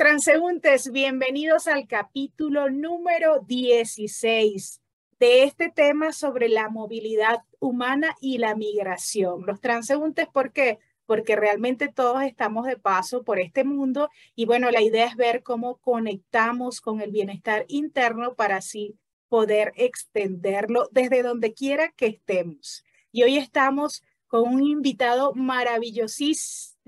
transeúntes, 0.00 0.92
bienvenidos 0.92 1.66
al 1.66 1.86
capítulo 1.86 2.70
número 2.70 3.40
16 3.40 4.80
de 5.18 5.42
este 5.42 5.68
tema 5.68 6.12
sobre 6.12 6.48
la 6.48 6.70
movilidad 6.70 7.42
humana 7.58 8.16
y 8.18 8.38
la 8.38 8.54
migración. 8.54 9.44
Los 9.44 9.60
transeúntes, 9.60 10.26
¿por 10.26 10.54
qué? 10.54 10.78
Porque 11.04 11.36
realmente 11.36 11.88
todos 11.88 12.22
estamos 12.22 12.64
de 12.64 12.78
paso 12.78 13.24
por 13.24 13.38
este 13.40 13.62
mundo 13.62 14.08
y 14.34 14.46
bueno, 14.46 14.70
la 14.70 14.80
idea 14.80 15.04
es 15.04 15.16
ver 15.16 15.42
cómo 15.42 15.76
conectamos 15.76 16.80
con 16.80 17.02
el 17.02 17.10
bienestar 17.10 17.66
interno 17.68 18.34
para 18.34 18.56
así 18.56 18.96
poder 19.28 19.74
extenderlo 19.76 20.88
desde 20.92 21.22
donde 21.22 21.52
quiera 21.52 21.92
que 21.92 22.06
estemos. 22.06 22.86
Y 23.12 23.24
hoy 23.24 23.36
estamos 23.36 24.02
con 24.28 24.48
un 24.48 24.62
invitado 24.62 25.34
maravillosísimo 25.34 26.79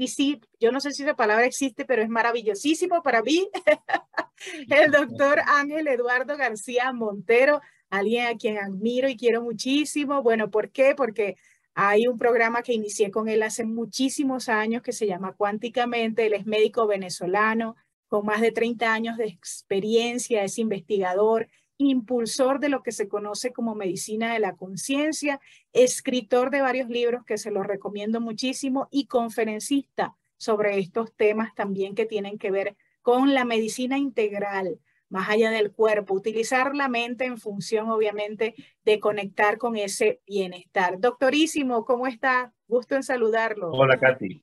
yo 0.61 0.73
no 0.73 0.81
sé 0.81 0.93
si 0.93 1.03
esa 1.03 1.17
palabra 1.17 1.47
existe, 1.47 1.85
pero 1.85 2.03
es 2.03 2.09
maravillosísimo 2.09 3.03
para 3.03 3.23
mí, 3.23 3.49
el 4.69 4.91
doctor 4.91 5.41
Ángel 5.47 5.89
Eduardo 5.89 6.37
García 6.37 6.93
Montero, 6.93 7.61
alguien 7.91 8.27
a 8.27 8.37
quien 8.37 8.59
admiro 8.59 9.09
y 9.09 9.17
quiero 9.17 9.43
muchísimo. 9.43 10.23
Bueno, 10.23 10.51
¿por 10.51 10.71
qué? 10.71 10.95
Porque 10.97 11.37
hay 11.75 12.07
un 12.07 12.19
programa 12.19 12.63
que 12.63 12.75
inicié 12.75 13.11
con 13.11 13.29
él 13.29 13.43
hace 13.43 13.65
muchísimos 13.65 14.49
años 14.49 14.83
que 14.83 14.93
se 14.93 15.07
llama 15.07 15.35
Cuánticamente. 15.35 16.27
Él 16.27 16.35
es 16.35 16.47
médico 16.47 16.87
venezolano 16.87 17.77
con 18.09 18.27
más 18.27 18.43
de 18.43 18.53
30 18.53 18.93
años 18.93 19.17
de 19.17 19.25
experiencia, 19.25 20.45
es 20.45 20.59
investigador, 20.59 21.49
impulsor 21.79 22.61
de 22.61 22.69
lo 22.69 22.83
que 22.83 22.93
se 22.93 23.09
conoce 23.09 23.53
como 23.53 23.75
medicina 23.75 24.33
de 24.33 24.39
la 24.39 24.57
conciencia, 24.57 25.41
escritor 25.73 26.51
de 26.51 26.61
varios 26.61 26.89
libros 26.89 27.25
que 27.25 27.39
se 27.39 27.51
los 27.51 27.67
recomiendo 27.67 28.21
muchísimo 28.21 28.89
y 28.91 29.07
conferencista 29.07 30.17
sobre 30.37 30.79
estos 30.79 31.15
temas 31.15 31.55
también 31.55 31.95
que 31.95 32.07
tienen 32.07 32.39
que 32.39 32.51
ver 32.51 32.77
con 33.03 33.35
la 33.35 33.45
medicina 33.45 33.99
integral, 33.99 34.79
más 35.09 35.29
allá 35.29 35.51
del 35.51 35.73
cuerpo, 35.73 36.15
utilizar 36.15 36.75
la 36.75 36.89
mente 36.89 37.25
en 37.25 37.37
función, 37.39 37.91
obviamente, 37.91 38.55
de 38.85 38.99
conectar 38.99 39.59
con 39.59 39.77
ese 39.77 40.21
bienestar. 40.27 40.99
Doctorísimo, 40.99 41.85
¿cómo 41.85 42.07
está? 42.07 42.55
Gusto 42.67 42.97
en 42.97 43.03
saludarlo. 43.03 43.71
Hola, 43.73 43.99
Katy. 43.99 44.43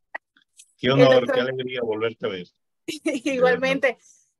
Qué 0.77 0.91
honor, 0.91 1.30
qué 1.31 1.39
alegría 1.39 1.81
volverte 1.81 2.25
a 2.25 2.30
ver. 2.30 2.47
Igualmente. 2.88 3.97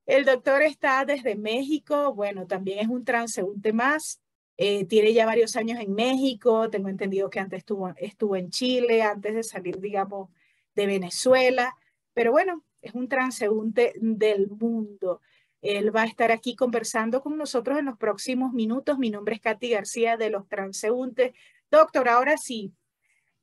El 0.10 0.26
doctor 0.26 0.64
está 0.64 1.06
desde 1.06 1.36
México, 1.36 2.16
bueno, 2.16 2.48
también 2.48 2.80
es 2.80 2.88
un 2.88 3.06
transeúnte 3.06 3.74
más, 3.74 4.20
eh, 4.58 4.86
tiene 4.86 5.14
ya 5.14 5.28
varios 5.28 5.56
años 5.56 5.80
en 5.80 5.94
México, 5.94 6.68
tengo 6.72 6.90
entendido 6.90 7.30
que 7.30 7.40
antes 7.40 7.60
estuvo, 7.60 7.94
estuvo 7.96 8.36
en 8.36 8.50
Chile, 8.50 9.04
antes 9.04 9.36
de 9.36 9.44
salir, 9.44 9.80
digamos, 9.80 10.32
de 10.74 10.88
Venezuela, 10.88 11.76
pero 12.16 12.32
bueno, 12.32 12.64
es 12.82 12.96
un 12.96 13.08
transeúnte 13.08 13.94
del 14.02 14.48
mundo. 14.50 15.22
Él 15.62 15.96
va 15.96 16.02
a 16.02 16.08
estar 16.08 16.32
aquí 16.32 16.56
conversando 16.56 17.22
con 17.22 17.38
nosotros 17.38 17.78
en 17.78 17.86
los 17.86 17.98
próximos 18.00 18.52
minutos. 18.52 18.98
Mi 18.98 19.12
nombre 19.12 19.36
es 19.36 19.42
Katy 19.42 19.70
García 19.70 20.18
de 20.18 20.32
los 20.32 20.48
transeúntes. 20.48 21.34
Doctor, 21.70 22.10
ahora 22.10 22.36
sí, 22.38 22.74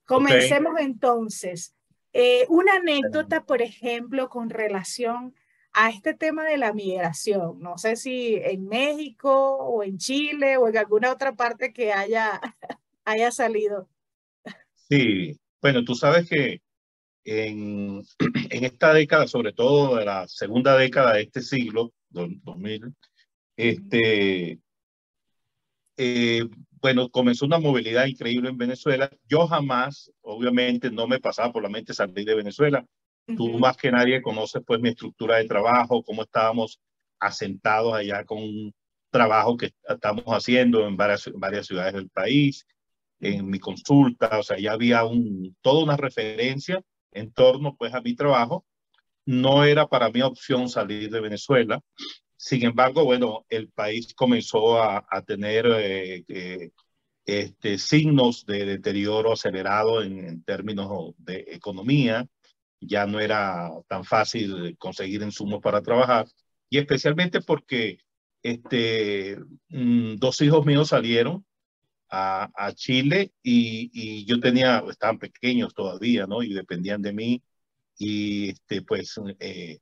comencemos 0.05 0.81
entonces. 0.81 1.77
Eh, 2.13 2.45
una 2.49 2.75
anécdota, 2.75 3.45
por 3.45 3.63
ejemplo, 3.63 4.29
con 4.29 4.51
relación 4.51 5.33
a 5.77 5.91
este 5.91 6.15
tema 6.15 6.43
de 6.45 6.57
la 6.57 6.73
migración. 6.73 7.61
No 7.61 7.77
sé 7.77 7.97
si 7.97 8.37
en 8.37 8.67
México 8.67 9.31
o 9.31 9.83
en 9.83 9.99
Chile 9.99 10.57
o 10.57 10.69
en 10.69 10.79
alguna 10.79 11.13
otra 11.13 11.37
parte 11.37 11.75
que 11.75 11.93
haya, 11.93 12.41
haya 13.05 13.31
salido. 13.31 13.87
Sí, 14.89 15.39
bueno, 15.61 15.85
tú 15.85 15.95
sabes 15.95 16.29
que 16.31 16.63
en, 17.25 18.03
en 18.51 18.65
esta 18.65 18.95
década, 18.95 19.29
sobre 19.29 19.53
todo 19.53 19.97
de 19.97 20.07
la 20.07 20.27
segunda 20.29 20.79
década 20.79 21.13
de 21.13 21.23
este 21.23 21.43
siglo, 21.43 21.93
2000, 22.09 22.95
este, 23.57 24.59
eh, 25.99 26.49
bueno, 26.81 27.11
comenzó 27.11 27.45
una 27.45 27.59
movilidad 27.59 28.07
increíble 28.07 28.49
en 28.49 28.57
Venezuela. 28.57 29.11
Yo 29.29 29.47
jamás, 29.47 30.11
obviamente, 30.23 30.91
no 30.91 31.07
me 31.07 31.21
pasaba 31.21 31.53
por 31.53 31.63
la 31.63 31.69
mente 31.69 31.93
salir 31.93 32.25
de 32.25 32.35
Venezuela. 32.35 32.87
Tú 33.35 33.59
más 33.59 33.77
que 33.77 33.91
nadie 33.91 34.23
conoces 34.23 34.63
pues 34.65 34.81
mi 34.81 34.91
estructura 34.91 35.37
de 35.37 35.47
trabajo, 35.47 36.03
cómo 36.05 36.23
estábamos 36.23 36.81
asentados 37.19 37.95
allá 37.95 38.25
con 38.25 38.39
un 38.39 38.75
trabajo 39.11 39.57
que 39.57 39.73
estamos 39.89 40.25
haciendo 40.27 40.87
en 40.87 40.97
varias, 40.97 41.31
varias 41.35 41.67
ciudades 41.67 41.95
del 41.95 42.09
país, 42.09 42.67
en 43.19 43.49
mi 43.49 43.59
consulta, 43.59 44.39
o 44.39 44.43
sea, 44.43 44.59
ya 44.59 44.73
había 44.73 45.05
un, 45.05 45.57
toda 45.61 45.83
una 45.83 45.97
referencia 45.97 46.83
en 47.13 47.33
torno 47.33 47.75
pues 47.77 47.95
a 47.95 48.01
mi 48.01 48.15
trabajo. 48.15 48.65
No 49.25 49.65
era 49.65 49.87
para 49.87 50.11
mí 50.11 50.23
opción 50.23 50.69
salir 50.69 51.11
de 51.11 51.21
Venezuela. 51.21 51.81
Sin 52.37 52.65
embargo, 52.65 53.05
bueno, 53.05 53.45
el 53.49 53.71
país 53.71 54.15
comenzó 54.15 54.81
a, 54.81 55.05
a 55.11 55.23
tener 55.23 55.67
eh, 55.67 56.25
eh, 56.29 56.71
este, 57.25 57.79
signos 57.79 58.45
de 58.47 58.67
deterioro 58.67 59.33
acelerado 59.33 60.03
en, 60.03 60.25
en 60.29 60.45
términos 60.45 61.15
de 61.19 61.45
economía 61.49 62.29
ya 62.87 63.07
no 63.07 63.21
era 63.21 63.71
tan 63.89 64.05
fácil 64.05 64.77
conseguir 64.79 65.23
insumos 65.23 65.61
para 65.61 65.83
trabajar 65.83 66.27
y 66.71 66.79
especialmente 66.79 67.41
porque 67.41 67.99
este, 68.43 69.39
mm, 69.69 70.17
dos 70.17 70.41
hijos 70.41 70.65
míos 70.65 70.89
salieron 70.89 71.45
a, 72.09 72.51
a 72.55 72.73
Chile 72.73 73.33
y, 73.43 73.91
y, 73.93 74.25
yo 74.25 74.41
tenía, 74.41 74.85
estaban 74.89 75.19
pequeños 75.19 75.75
todavía, 75.75 76.27
¿no? 76.27 76.43
Y 76.43 76.55
dependían 76.55 77.03
de 77.03 77.13
mí 77.13 77.43
y 77.99 78.51
este, 78.51 78.83
pues 78.83 79.15
eh, 79.41 79.79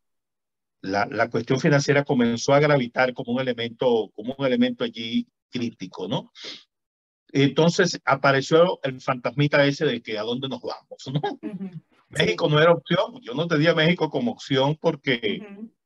la, 0.81 1.07
la, 1.07 1.29
cuestión 1.31 1.61
financiera 1.61 2.05
comenzó 2.05 2.55
a 2.55 2.61
gravitar 2.61 3.13
como 3.15 3.33
un 3.33 3.41
elemento, 3.41 4.11
como 4.15 4.35
un 4.39 4.47
elemento 4.47 4.85
allí 4.85 5.29
crítico, 5.51 6.09
¿no? 6.09 6.33
Entonces 7.33 8.01
apareció 8.05 8.79
el 8.85 9.01
fantasmita 9.01 9.67
ese 9.67 9.85
de 9.85 10.01
que 10.01 10.19
a 10.19 10.23
dónde 10.23 10.49
nos 10.49 10.63
vamos, 10.63 10.99
¿no? 11.13 11.21
México 12.09 12.49
no 12.49 12.61
era 12.61 12.73
opción, 12.73 13.21
yo 13.23 13.35
no 13.35 13.47
tenía 13.47 13.75
México 13.75 14.09
como 14.11 14.33
opción 14.33 14.77
porque 14.81 15.43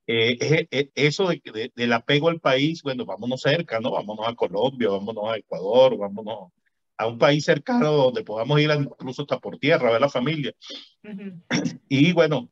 eh, 0.07 0.89
eso 0.95 1.29
de, 1.29 1.73
del 1.75 1.93
apego 1.93 2.29
al 2.29 2.41
país, 2.41 2.83
bueno, 2.83 3.05
vámonos 3.05 3.43
cerca, 3.43 3.81
¿no? 3.81 3.93
Vámonos 3.93 4.27
a 4.27 4.35
Colombia, 4.35 4.89
vámonos 4.89 5.31
a 5.31 5.37
Ecuador, 5.37 5.97
vámonos 5.97 6.51
a 6.97 7.07
un 7.07 7.19
país 7.19 7.45
cercano 7.45 7.93
donde 7.93 8.25
podamos 8.25 8.61
ir 8.61 8.71
incluso 8.71 9.23
hasta 9.23 9.39
por 9.39 9.59
tierra 9.59 9.89
a 9.89 9.93
ver 9.93 10.01
la 10.01 10.09
familia. 10.09 10.53
Y 11.89 12.13
bueno, 12.13 12.51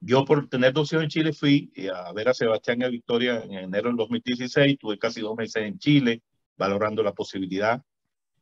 yo 0.00 0.24
por 0.24 0.48
tener 0.48 0.72
dos 0.72 0.92
hijos 0.92 1.04
en 1.04 1.10
Chile 1.10 1.32
fui 1.32 1.72
a 1.92 2.12
ver 2.12 2.28
a 2.28 2.34
Sebastián 2.34 2.80
y 2.80 2.84
a 2.84 2.88
Victoria 2.88 3.42
en 3.42 3.54
enero 3.54 3.88
del 3.88 3.96
2016, 3.96 4.78
tuve 4.78 4.98
casi 4.98 5.20
dos 5.20 5.36
meses 5.36 5.62
en 5.64 5.78
Chile 5.78 6.22
valorando 6.56 7.02
la 7.02 7.12
posibilidad. 7.12 7.82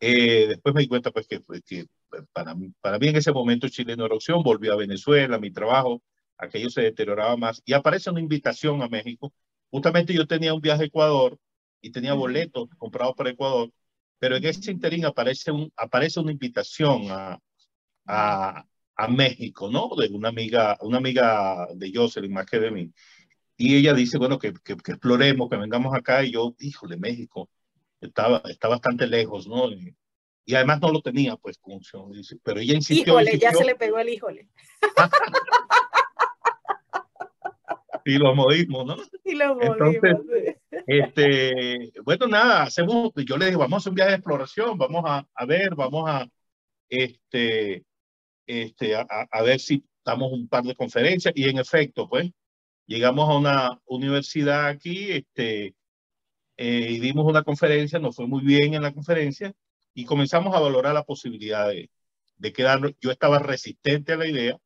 Eh, 0.01 0.47
después 0.49 0.75
me 0.75 0.83
di 0.83 0.89
cuenta 0.89 1.11
pues 1.11 1.27
que, 1.27 1.43
que 1.65 1.87
para, 2.33 2.55
para 2.81 2.99
mí 2.99 3.09
en 3.09 3.17
ese 3.17 3.33
momento 3.33 3.69
Chile 3.69 3.97
no 3.97 4.07
era 4.07 4.15
opción, 4.15 4.43
volví 4.43 4.69
a 4.69 4.77
Venezuela, 4.77 5.39
mi 5.39 5.51
trabajo, 5.51 6.03
aquello 6.39 6.71
se 6.71 6.83
deterioraba 6.83 7.37
más 7.37 7.63
y 7.65 7.73
aparece 7.73 8.11
una 8.11 8.21
invitación 8.21 8.83
a 8.83 8.89
México. 8.89 9.33
Justamente 9.71 10.15
yo 10.15 10.27
tenía 10.27 10.55
un 10.55 10.61
viaje 10.61 10.85
a 10.85 10.87
Ecuador 10.87 11.39
y 11.81 11.91
tenía 11.91 12.15
boletos 12.15 12.69
comprados 12.79 13.15
para 13.17 13.31
Ecuador, 13.31 13.71
pero 14.19 14.37
en 14.37 14.45
ese 14.45 14.71
interín 14.73 15.05
aparece, 15.05 15.51
un, 15.51 15.73
aparece 15.77 16.21
una 16.21 16.33
invitación 16.33 17.11
a, 17.11 17.39
a, 18.07 18.67
a 18.97 19.09
México, 19.09 19.71
¿no? 19.71 19.91
De 19.97 20.09
una 20.09 20.29
amiga, 20.29 20.79
una 20.81 20.99
amiga 20.99 21.69
de 21.75 21.93
Jocelyn 21.95 22.33
más 22.33 22.47
que 22.47 22.61
de 22.61 22.71
mí. 22.71 22.93
Y 23.57 23.77
ella 23.77 23.95
dice, 23.95 24.19
bueno, 24.19 24.39
que, 24.39 24.53
que, 24.65 24.77
que 24.77 24.93
exploremos, 24.93 25.49
que 25.49 25.57
vengamos 25.57 25.95
acá. 25.95 26.25
Y 26.25 26.33
yo, 26.33 26.55
híjole, 26.59 26.97
México, 26.97 27.49
estaba, 28.01 28.43
está 28.49 28.69
bastante 28.69 29.07
lejos, 29.07 29.47
¿no? 29.47 29.71
Y, 29.71 29.95
y 30.47 30.55
además 30.55 30.81
no 30.81 30.93
lo 30.93 31.01
tenía, 31.01 31.37
pues, 31.37 31.59
como 31.59 31.77
opción. 31.77 32.13
Pero 32.43 32.61
ella 32.61 32.75
insistió. 32.75 33.15
Híjole, 33.15 33.39
ya 33.39 33.53
se 33.53 33.65
le 33.65 33.75
pegó 33.75 33.99
el 33.99 34.11
híjole. 34.11 34.49
y 38.05 38.19
lo 38.19 38.35
modismo, 38.35 38.85
¿no? 38.85 38.97
Y 39.25 39.35
lo 39.35 39.55
modismo, 39.55 39.75
Entonces, 39.75 40.17
este, 40.87 41.93
bueno, 42.05 42.27
nada, 42.27 42.65
hacemos, 42.65 43.13
yo 43.17 43.39
le 43.39 43.47
dije, 43.47 43.57
vamos 43.57 43.75
a 43.75 43.79
hacer 43.79 43.91
un 43.91 43.95
viaje 43.95 44.11
de 44.11 44.17
exploración, 44.17 44.77
vamos 44.77 45.03
a, 45.07 45.27
a 45.35 45.47
ver, 45.47 45.75
vamos 45.75 46.05
a, 46.09 46.29
este, 46.89 47.85
este, 48.47 48.97
a, 48.97 49.07
a, 49.31 49.43
ver 49.43 49.61
si 49.61 49.85
damos 50.05 50.33
un 50.33 50.49
par 50.49 50.65
de 50.65 50.75
conferencias, 50.75 51.33
y 51.35 51.49
en 51.49 51.59
efecto, 51.59 52.09
pues, 52.09 52.31
llegamos 52.87 53.31
a 53.31 53.39
una 53.39 53.81
universidad 53.87 54.67
aquí, 54.67 55.11
este, 55.11 55.75
eh, 56.57 56.87
y 56.91 57.01
dimos 57.01 57.27
una 57.27 57.43
conferencia, 57.43 57.99
nos 57.99 58.17
fue 58.17 58.27
muy 58.27 58.45
bien 58.45 58.75
en 58.75 58.83
la 58.83 58.93
conferencia, 58.93 59.55
y 59.95 60.05
comenzamos 60.05 60.55
a 60.55 60.61
valorar 60.61 60.95
la 60.95 61.05
posibilidad 61.05 61.69
de, 61.69 61.91
de 62.37 62.53
quedarnos. 62.53 62.93
Yo 63.01 63.11
estaba 63.11 63.39
resistente 63.39 64.13
a 64.13 64.17
la 64.17 64.27
idea, 64.27 64.59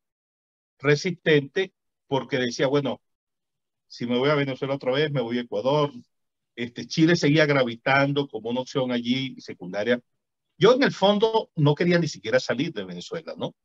resistente 0.79 1.73
porque 2.07 2.37
decía, 2.37 2.67
bueno, 2.67 3.01
si 3.87 4.05
me 4.05 4.17
voy 4.17 4.29
a 4.29 4.35
Venezuela 4.35 4.75
otra 4.75 4.91
vez, 4.91 5.11
me 5.11 5.21
voy 5.21 5.37
a 5.37 5.41
Ecuador. 5.41 5.91
Este, 6.55 6.87
Chile 6.87 7.15
seguía 7.15 7.45
gravitando 7.45 8.27
como 8.27 8.49
una 8.49 8.61
opción 8.61 8.91
allí 8.91 9.39
secundaria. 9.39 10.01
Yo 10.57 10.73
en 10.73 10.83
el 10.83 10.91
fondo 10.91 11.51
no 11.55 11.75
quería 11.75 11.99
ni 11.99 12.07
siquiera 12.07 12.39
salir 12.39 12.73
de 12.73 12.83
Venezuela, 12.83 13.33
¿no? 13.37 13.55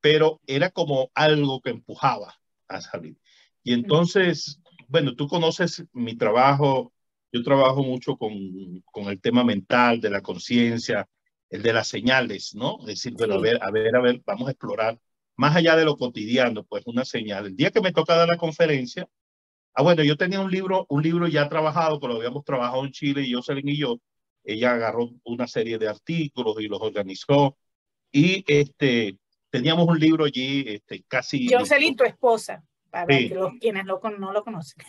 Pero 0.00 0.40
era 0.46 0.70
como 0.70 1.10
algo 1.14 1.60
que 1.60 1.70
empujaba 1.70 2.34
a 2.66 2.80
salir. 2.80 3.18
Y 3.62 3.74
entonces, 3.74 4.60
bueno, 4.86 5.14
tú 5.14 5.28
conoces 5.28 5.84
mi 5.92 6.16
trabajo, 6.16 6.92
yo 7.32 7.42
trabajo 7.42 7.82
mucho 7.82 8.16
con, 8.16 8.32
con 8.86 9.08
el 9.08 9.20
tema 9.20 9.44
mental, 9.44 10.00
de 10.00 10.10
la 10.10 10.20
conciencia, 10.20 11.08
el 11.50 11.62
de 11.62 11.72
las 11.72 11.88
señales, 11.88 12.54
¿no? 12.54 12.78
Es 12.80 12.86
decir, 12.86 13.14
bueno, 13.14 13.34
a 13.34 13.40
ver, 13.40 13.58
a 13.62 13.70
ver, 13.70 13.96
a 13.96 14.00
ver, 14.00 14.22
vamos 14.24 14.48
a 14.48 14.52
explorar 14.52 14.98
más 15.36 15.54
allá 15.54 15.76
de 15.76 15.84
lo 15.84 15.96
cotidiano, 15.96 16.64
pues 16.64 16.82
una 16.86 17.04
señal. 17.04 17.46
El 17.46 17.56
día 17.56 17.70
que 17.70 17.80
me 17.80 17.92
toca 17.92 18.16
dar 18.16 18.28
la 18.28 18.36
conferencia, 18.36 19.08
ah, 19.74 19.82
bueno, 19.82 20.02
yo 20.02 20.16
tenía 20.16 20.40
un 20.40 20.50
libro, 20.50 20.84
un 20.88 21.02
libro 21.02 21.28
ya 21.28 21.48
trabajado, 21.48 22.00
que 22.00 22.08
lo 22.08 22.16
habíamos 22.16 22.44
trabajado 22.44 22.84
en 22.84 22.90
Chile, 22.90 23.22
y 23.22 23.32
Jocelyn 23.32 23.68
y 23.68 23.76
yo, 23.76 23.98
ella 24.44 24.72
agarró 24.72 25.10
una 25.24 25.46
serie 25.46 25.78
de 25.78 25.88
artículos 25.88 26.56
y 26.60 26.66
los 26.66 26.80
organizó, 26.80 27.56
y 28.10 28.44
este, 28.48 29.16
teníamos 29.50 29.86
un 29.86 29.98
libro 29.98 30.24
allí 30.24 30.64
este, 30.66 31.04
casi... 31.06 31.48
Jocelyn, 31.48 31.94
tu 31.94 32.04
esposa, 32.04 32.64
para 32.90 33.06
los, 33.20 33.52
quienes 33.60 33.84
no 33.84 34.32
lo 34.32 34.42
conocen. 34.42 34.84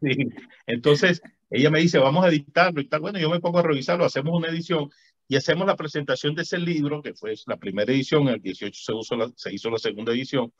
sí. 0.00 0.28
Entonces, 0.66 1.20
ella 1.52 1.70
me 1.70 1.80
dice, 1.80 1.98
vamos 1.98 2.24
a 2.24 2.28
editarlo 2.28 2.80
y 2.80 2.88
tal. 2.88 3.00
Bueno, 3.00 3.18
yo 3.18 3.30
me 3.30 3.40
pongo 3.40 3.58
a 3.58 3.62
revisarlo, 3.62 4.04
hacemos 4.04 4.34
una 4.34 4.48
edición 4.48 4.90
y 5.28 5.36
hacemos 5.36 5.66
la 5.66 5.76
presentación 5.76 6.34
de 6.34 6.42
ese 6.42 6.58
libro, 6.58 7.02
que 7.02 7.14
fue 7.14 7.34
la 7.46 7.56
primera 7.56 7.92
edición, 7.92 8.22
en 8.22 8.34
el 8.34 8.42
18 8.42 8.80
se, 9.02 9.14
se 9.36 9.54
hizo 9.54 9.70
la 9.70 9.78
segunda 9.78 10.12
edición, 10.12 10.52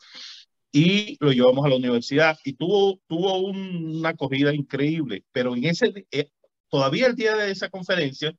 y 0.71 1.17
lo 1.21 1.33
llevamos 1.33 1.65
a 1.65 1.69
la 1.69 1.77
universidad 1.77 2.39
y 2.45 2.55
tuvo, 2.55 3.01
tuvo 3.07 3.39
una 3.39 4.11
acogida 4.11 4.55
increíble, 4.55 5.25
pero 5.33 5.55
en 5.55 5.65
ese, 5.65 6.07
eh, 6.11 6.31
todavía 6.71 7.07
el 7.07 7.15
día 7.15 7.37
de 7.37 7.51
esa 7.51 7.69
conferencia, 7.69 8.35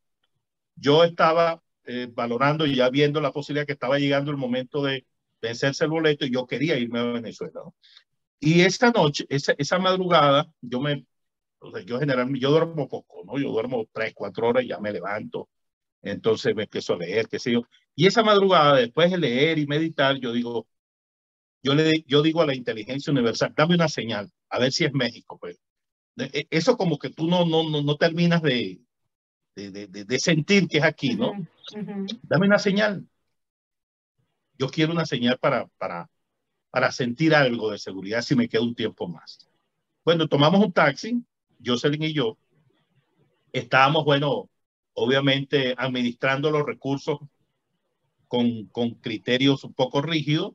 yo 0.76 1.04
estaba 1.04 1.62
eh, 1.86 2.08
valorando 2.12 2.66
y 2.66 2.76
ya 2.76 2.90
viendo 2.90 3.22
la 3.22 3.32
posibilidad 3.32 3.68
que 3.68 3.74
estaba 3.74 4.00
llegando 4.00 4.32
el 4.32 4.38
momento 4.38 4.82
de 4.84 5.06
vencerse 5.42 5.84
el 5.84 5.92
boleto 5.92 6.26
y 6.26 6.32
yo 6.32 6.48
quería 6.48 6.78
irme 6.78 7.00
a 7.00 7.04
Venezuela. 7.04 7.62
Y 8.40 8.62
esa 8.62 8.92
noche, 8.92 9.26
esa, 9.30 9.54
esa 9.58 9.78
madrugada, 9.78 10.52
yo 10.62 10.80
me, 10.82 11.06
yo 11.86 12.00
generalmente, 12.00 12.40
yo 12.40 12.52
duermo 12.52 12.88
poco, 12.88 13.24
¿no? 13.26 13.38
Yo 13.40 13.50
duermo 13.52 13.88
tres, 13.92 14.14
cuatro 14.14 14.50
horas 14.50 14.64
y 14.64 14.68
ya 14.68 14.80
me 14.80 14.92
levanto, 14.92 15.50
entonces 16.02 16.56
me 16.56 16.64
empiezo 16.64 16.94
a 16.94 16.98
leer, 16.98 17.28
qué 17.28 17.40
sé 17.40 17.54
yo. 17.54 17.62
Y 17.96 18.08
esa 18.08 18.24
madrugada, 18.24 18.76
después 18.76 19.12
de 19.12 19.18
leer 19.18 19.60
y 19.60 19.68
meditar, 19.68 20.18
yo 20.18 20.32
digo, 20.32 20.68
yo, 21.62 21.76
le, 21.76 22.04
yo 22.08 22.22
digo 22.22 22.42
a 22.42 22.46
la 22.46 22.56
inteligencia 22.56 23.12
universal, 23.12 23.54
dame 23.56 23.76
una 23.76 23.88
señal, 23.88 24.32
a 24.50 24.60
ver 24.60 24.72
si 24.72 24.86
es 24.86 24.94
México. 24.94 25.38
Pues. 25.40 25.60
E, 26.18 26.48
eso 26.50 26.78
como 26.78 26.98
que 26.98 27.10
tú 27.10 27.28
no, 27.28 27.46
no, 27.46 27.70
no, 27.70 27.82
no 27.82 27.96
terminas 27.96 28.42
de, 28.42 28.82
de, 29.56 29.72
de, 29.72 29.88
de, 29.88 30.20
sentir 30.20 30.68
que 30.68 30.80
es 30.80 30.84
aquí, 30.84 31.16
¿no? 31.16 31.34
Dame 32.24 32.48
una 32.48 32.60
señal. 32.60 33.08
Yo 34.58 34.70
quiero 34.70 34.92
una 34.92 35.06
señal 35.06 35.38
para, 35.40 35.68
para, 35.78 36.10
para 36.70 36.92
sentir 36.92 37.34
algo 37.34 37.72
de 37.72 37.80
seguridad 37.80 38.22
si 38.22 38.36
me 38.36 38.50
queda 38.50 38.62
un 38.62 38.76
tiempo 38.76 39.08
más. 39.08 39.48
Bueno, 40.04 40.28
tomamos 40.28 40.64
un 40.64 40.74
taxi, 40.74 41.24
Jocelyn 41.66 42.04
y 42.04 42.14
yo. 42.14 42.38
Estábamos, 43.52 44.06
bueno, 44.06 44.50
obviamente 44.94 45.76
administrando 45.78 46.52
los 46.52 46.66
recursos 46.66 47.20
con, 48.28 48.66
con 48.68 48.92
criterios 48.96 49.64
un 49.64 49.74
poco 49.74 50.02
rígidos, 50.02 50.54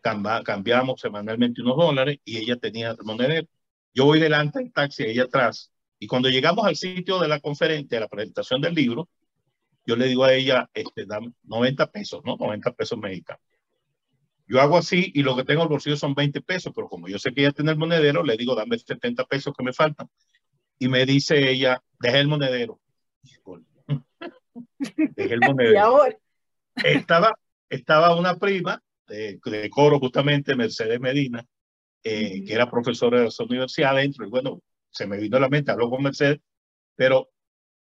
cambiamos 0.00 1.00
semanalmente 1.00 1.62
unos 1.62 1.76
dólares 1.76 2.18
y 2.24 2.38
ella 2.38 2.56
tenía 2.56 2.96
monedero. 3.04 3.46
Yo 3.94 4.04
voy 4.04 4.20
delante 4.20 4.58
del 4.60 4.72
taxi, 4.72 5.04
ella 5.04 5.24
atrás. 5.24 5.72
Y 5.98 6.06
cuando 6.06 6.28
llegamos 6.28 6.66
al 6.66 6.76
sitio 6.76 7.18
de 7.18 7.28
la 7.28 7.40
conferencia, 7.40 7.96
de 7.96 8.00
la 8.00 8.08
presentación 8.08 8.60
del 8.60 8.74
libro, 8.74 9.08
yo 9.84 9.96
le 9.96 10.06
digo 10.06 10.24
a 10.24 10.34
ella, 10.34 10.68
este, 10.74 11.06
90 11.44 11.90
pesos, 11.90 12.22
¿no? 12.24 12.36
90 12.36 12.72
pesos 12.72 12.98
mexicanos. 12.98 13.42
Yo 14.48 14.60
hago 14.62 14.78
así 14.78 15.12
y 15.14 15.22
lo 15.22 15.36
que 15.36 15.44
tengo 15.44 15.60
en 15.60 15.66
el 15.66 15.70
bolsillo 15.70 15.96
son 15.96 16.14
20 16.14 16.40
pesos, 16.40 16.72
pero 16.74 16.88
como 16.88 17.06
yo 17.06 17.18
sé 17.18 17.34
que 17.34 17.42
ella 17.42 17.52
tiene 17.52 17.70
el 17.72 17.76
monedero, 17.76 18.22
le 18.22 18.36
digo, 18.36 18.54
dame 18.54 18.78
70 18.78 19.24
pesos 19.24 19.52
que 19.56 19.62
me 19.62 19.74
faltan. 19.74 20.08
Y 20.78 20.88
me 20.88 21.04
dice 21.04 21.50
ella, 21.50 21.82
deja 22.00 22.18
el 22.18 22.28
monedero. 22.28 22.80
Dejé 25.16 25.34
el 25.34 25.40
monedero. 25.46 26.00
Estaba, 26.76 27.38
estaba 27.68 28.16
una 28.16 28.36
prima 28.36 28.82
de, 29.06 29.38
coro, 29.70 29.98
justamente, 29.98 30.56
Mercedes 30.56 30.98
Medina, 30.98 31.44
eh, 32.02 32.42
que 32.44 32.54
era 32.54 32.70
profesora 32.70 33.20
de 33.20 33.26
esa 33.26 33.44
universidad 33.44 33.90
adentro, 33.90 34.26
y 34.26 34.30
bueno, 34.30 34.62
se 34.90 35.06
me 35.06 35.18
vino 35.18 35.36
a 35.36 35.40
la 35.40 35.48
mente, 35.48 35.70
habló 35.70 35.90
con 35.90 36.02
Mercedes, 36.02 36.40
pero 36.96 37.28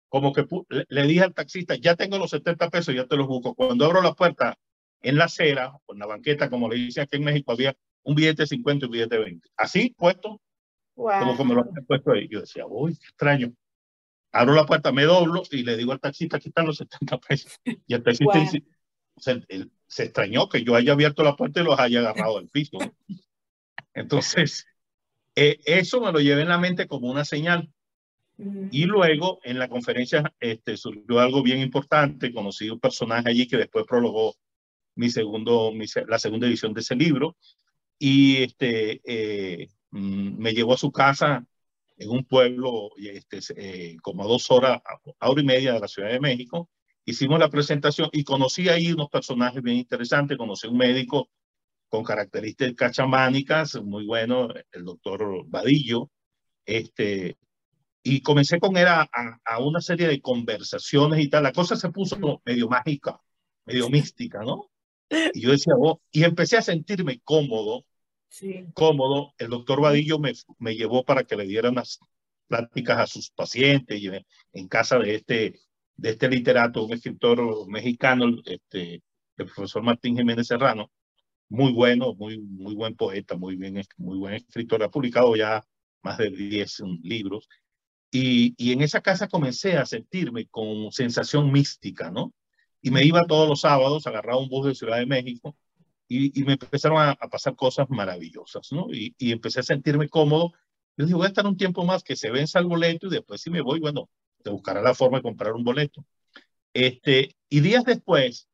como 0.08 0.32
que 0.32 0.46
le, 0.88 1.02
dije 1.06 1.22
al 1.22 1.34
taxista, 1.34 1.76
ya 1.76 1.94
tengo 1.94 2.19
los 2.19 2.31
70 2.31 2.70
pesos, 2.70 2.94
ya 2.94 3.06
te 3.06 3.16
los 3.16 3.26
busco. 3.26 3.54
Cuando 3.54 3.84
abro 3.84 4.02
la 4.02 4.14
puerta 4.14 4.58
en 5.03 5.17
la 5.17 5.25
acera, 5.25 5.73
o 5.87 5.93
en 5.93 5.99
la 5.99 6.06
banqueta, 6.06 6.50
como 6.50 6.69
le 6.69 6.77
dice 6.77 7.00
aquí 7.00 7.17
en 7.17 7.25
México, 7.25 7.53
había 7.53 7.77
un 8.03 8.15
billete 8.15 8.43
de 8.43 8.47
50 8.49 8.85
y 8.85 8.87
un 8.87 8.93
billete 8.93 9.17
de 9.17 9.25
20. 9.25 9.49
Así 9.56 9.95
puesto, 9.97 10.41
como, 10.95 11.37
como 11.37 11.55
lo 11.55 11.61
había 11.62 11.83
puesto 11.87 12.12
ahí. 12.12 12.29
Yo 12.29 12.41
decía, 12.41 12.67
uy, 12.67 12.97
qué 12.97 13.06
extraño 13.06 13.53
abro 14.33 14.55
la 14.55 14.67
puerta, 14.67 14.93
me 14.93 15.05
doblo 15.05 15.43
y 15.50 15.62
le 15.62 15.77
digo 15.77 15.93
al 15.93 16.00
taxista, 16.00 16.37
aquí 16.37 16.49
están 16.49 16.67
los 16.67 16.77
70 16.79 17.19
pesos. 17.19 17.61
Y 17.65 17.95
el 17.95 18.03
taxista 18.03 18.45
se, 19.17 19.43
se, 19.87 20.03
extrañó 20.05 20.49
que 20.49 20.62
yo 20.62 20.75
haya 20.75 20.93
abierto 20.93 21.23
la 21.23 21.37
puerta 21.37 21.61
y 21.61 21.65
los 21.65 21.79
haya 21.79 22.00
agarrado 22.00 22.39
del 22.39 22.49
piso. 22.49 22.79
Entonces, 23.95 24.67
eh, 25.35 25.59
eso 25.65 26.00
me 26.00 26.12
lo 26.12 26.21
llevé 26.21 26.43
en 26.43 26.49
la 26.49 26.59
mente 26.59 26.87
como 26.87 27.11
una 27.11 27.25
señal. 27.25 27.71
Y 28.71 28.85
luego 28.85 29.41
en 29.43 29.59
la 29.59 29.69
conferencia 29.69 30.33
este, 30.39 30.77
surgió 30.77 31.19
algo 31.19 31.43
bien 31.43 31.59
importante, 31.59 32.33
conocí 32.33 32.71
un 32.71 32.79
personaje 32.79 33.29
allí 33.29 33.49
que 33.49 33.56
después 33.56 33.85
prologó 33.85 34.37
mi 34.99 35.11
segundo, 35.11 35.73
mi, 35.73 35.87
la 36.09 36.19
segunda 36.19 36.49
edición 36.49 36.75
de 36.75 36.81
ese 36.81 36.97
libro 36.97 37.37
y 37.99 38.43
este, 38.43 39.00
eh, 39.05 39.69
mm, 39.91 40.39
me 40.39 40.53
llevó 40.53 40.75
a 40.75 40.77
su 40.77 40.91
casa 40.91 41.47
en 41.97 42.11
un 42.11 42.25
pueblo 42.25 42.91
este, 42.97 43.39
eh, 43.56 43.97
como 44.03 44.25
a 44.25 44.27
dos 44.27 44.50
horas, 44.50 44.81
a 45.21 45.31
hora 45.31 45.41
y 45.41 45.45
media 45.45 45.73
de 45.75 45.81
la 45.81 45.89
Ciudad 45.89 46.11
de 46.11 46.21
México. 46.21 46.69
Hicimos 47.05 47.39
la 47.39 47.49
presentación 47.49 48.09
y 48.12 48.25
conocí 48.25 48.69
ahí 48.69 48.93
unos 48.93 49.09
personajes 49.09 49.62
bien 49.62 49.77
interesantes. 49.79 50.37
Conocí 50.37 50.67
un 50.67 50.77
médico 50.77 51.29
con 51.89 52.05
características 52.05 52.93
chamánicas, 52.93 53.77
muy 53.83 54.05
bueno, 54.05 54.49
el 54.73 54.85
doctor 54.85 55.45
Vadillo. 55.47 56.11
Este, 56.67 57.39
y 58.03 58.21
comencé 58.21 58.61
con 58.61 58.77
él 58.77 58.87
a, 58.89 59.09
a, 59.45 59.59
una 59.61 59.81
serie 59.81 60.09
de 60.09 60.21
conversaciones 60.21 61.21
y 61.21 61.29
tal. 61.29 61.45
La 61.45 61.52
cosa 61.52 61.76
se 61.76 61.90
puso 61.90 62.43
medio 62.45 62.69
mágica, 62.69 63.21
medio 63.64 63.88
mística, 63.88 64.43
¿no? 64.43 64.71
Y 65.11 65.41
yo 65.41 65.50
decía, 65.50 65.75
oh, 65.79 66.00
y 66.11 66.25
empecé 66.25 66.59
a 66.59 66.62
sentirme 66.62 67.21
cómodo 67.25 67.85
cómodo, 68.75 69.35
el 69.38 69.49
doctor 69.49 69.81
Vadillo 69.81 70.19
me, 70.19 70.33
me, 70.59 70.75
llevó 70.75 71.05
para 71.05 71.25
que 71.25 71.37
le 71.37 71.47
diera 71.47 71.71
unas 71.71 71.99
pláticas 72.47 72.99
a 72.99 73.07
sus 73.07 73.31
pacientes 73.31 74.00
y 74.00 74.11
en 74.53 74.69
casa 74.69 74.99
de 74.99 75.17
este, 75.17 75.61
de 75.97 76.11
este 76.11 76.29
literato, 76.29 76.85
un 76.85 76.93
escritor 76.93 77.69
mexicano, 77.69 78.27
este, 78.45 79.03
el 79.37 79.47
profesor 79.47 79.83
Martín 79.83 80.17
Jiménez 80.17 80.47
Serrano, 80.47 80.91
muy 81.49 81.73
bueno, 81.73 82.15
muy, 82.15 82.38
muy 82.38 82.75
buen 82.75 82.95
poeta, 82.95 83.37
muy, 83.37 83.57
bien, 83.57 83.83
muy 83.97 84.19
buen 84.19 84.35
escritor, 84.35 84.83
ha 84.83 84.91
publicado 84.91 85.35
ya 85.35 85.65
más 86.03 86.19
de 86.19 86.31
10 86.31 86.83
libros. 87.03 87.49
Y, 88.11 88.55
y 88.57 88.73
en 88.73 88.83
esa 88.83 89.00
casa 89.03 89.29
comencé 89.29 89.77
a 89.77 89.85
sentirme 89.85 90.47
con 90.47 90.91
sensación 90.93 91.50
mística, 91.53 92.11
¿no? 92.11 92.33
Y 92.80 92.90
me 92.90 93.04
iba 93.04 93.26
todos 93.26 93.49
los 93.49 93.61
sábados, 93.61 94.06
agarraba 94.06 94.38
un 94.38 94.49
bus 94.49 94.66
de 94.66 94.75
Ciudad 94.75 94.99
de 94.99 95.06
México 95.06 95.56
y, 96.08 96.42
me 96.44 96.52
empezaron 96.52 96.99
a, 97.00 97.14
pasar 97.14 97.54
cosas 97.54 97.90
maravillosas, 97.90 98.73
¿no? 98.73 98.87
Y, 98.90 99.14
y, 99.18 99.32
empecé 99.32 99.61
a 99.61 99.64
sentirme 99.64 100.08
cómodo. 100.08 100.52
Yo 100.97 101.04
dije, 101.04 101.14
voy 101.14 101.26
a 101.26 101.28
estar 101.28 101.47
un 101.47 101.56
tiempo 101.56 101.85
más 101.85 102.02
que 102.02 102.16
se 102.16 102.30
venza 102.30 102.58
el 102.58 102.66
boleto 102.66 103.08
y 103.08 103.11
después 103.11 103.40
si 103.40 103.50
me 103.50 103.61
voy, 103.61 103.80
bueno, 103.80 104.08
te 104.42 104.50
buscará 104.50 104.80
la 104.80 104.94
forma 104.94 105.18
de 105.18 105.23
comprar 105.23 105.52
un 105.52 105.64
boleto. 105.64 106.04
Este, 106.73 107.37
y 107.49 107.61
días 107.61 107.85
después, 107.85 108.49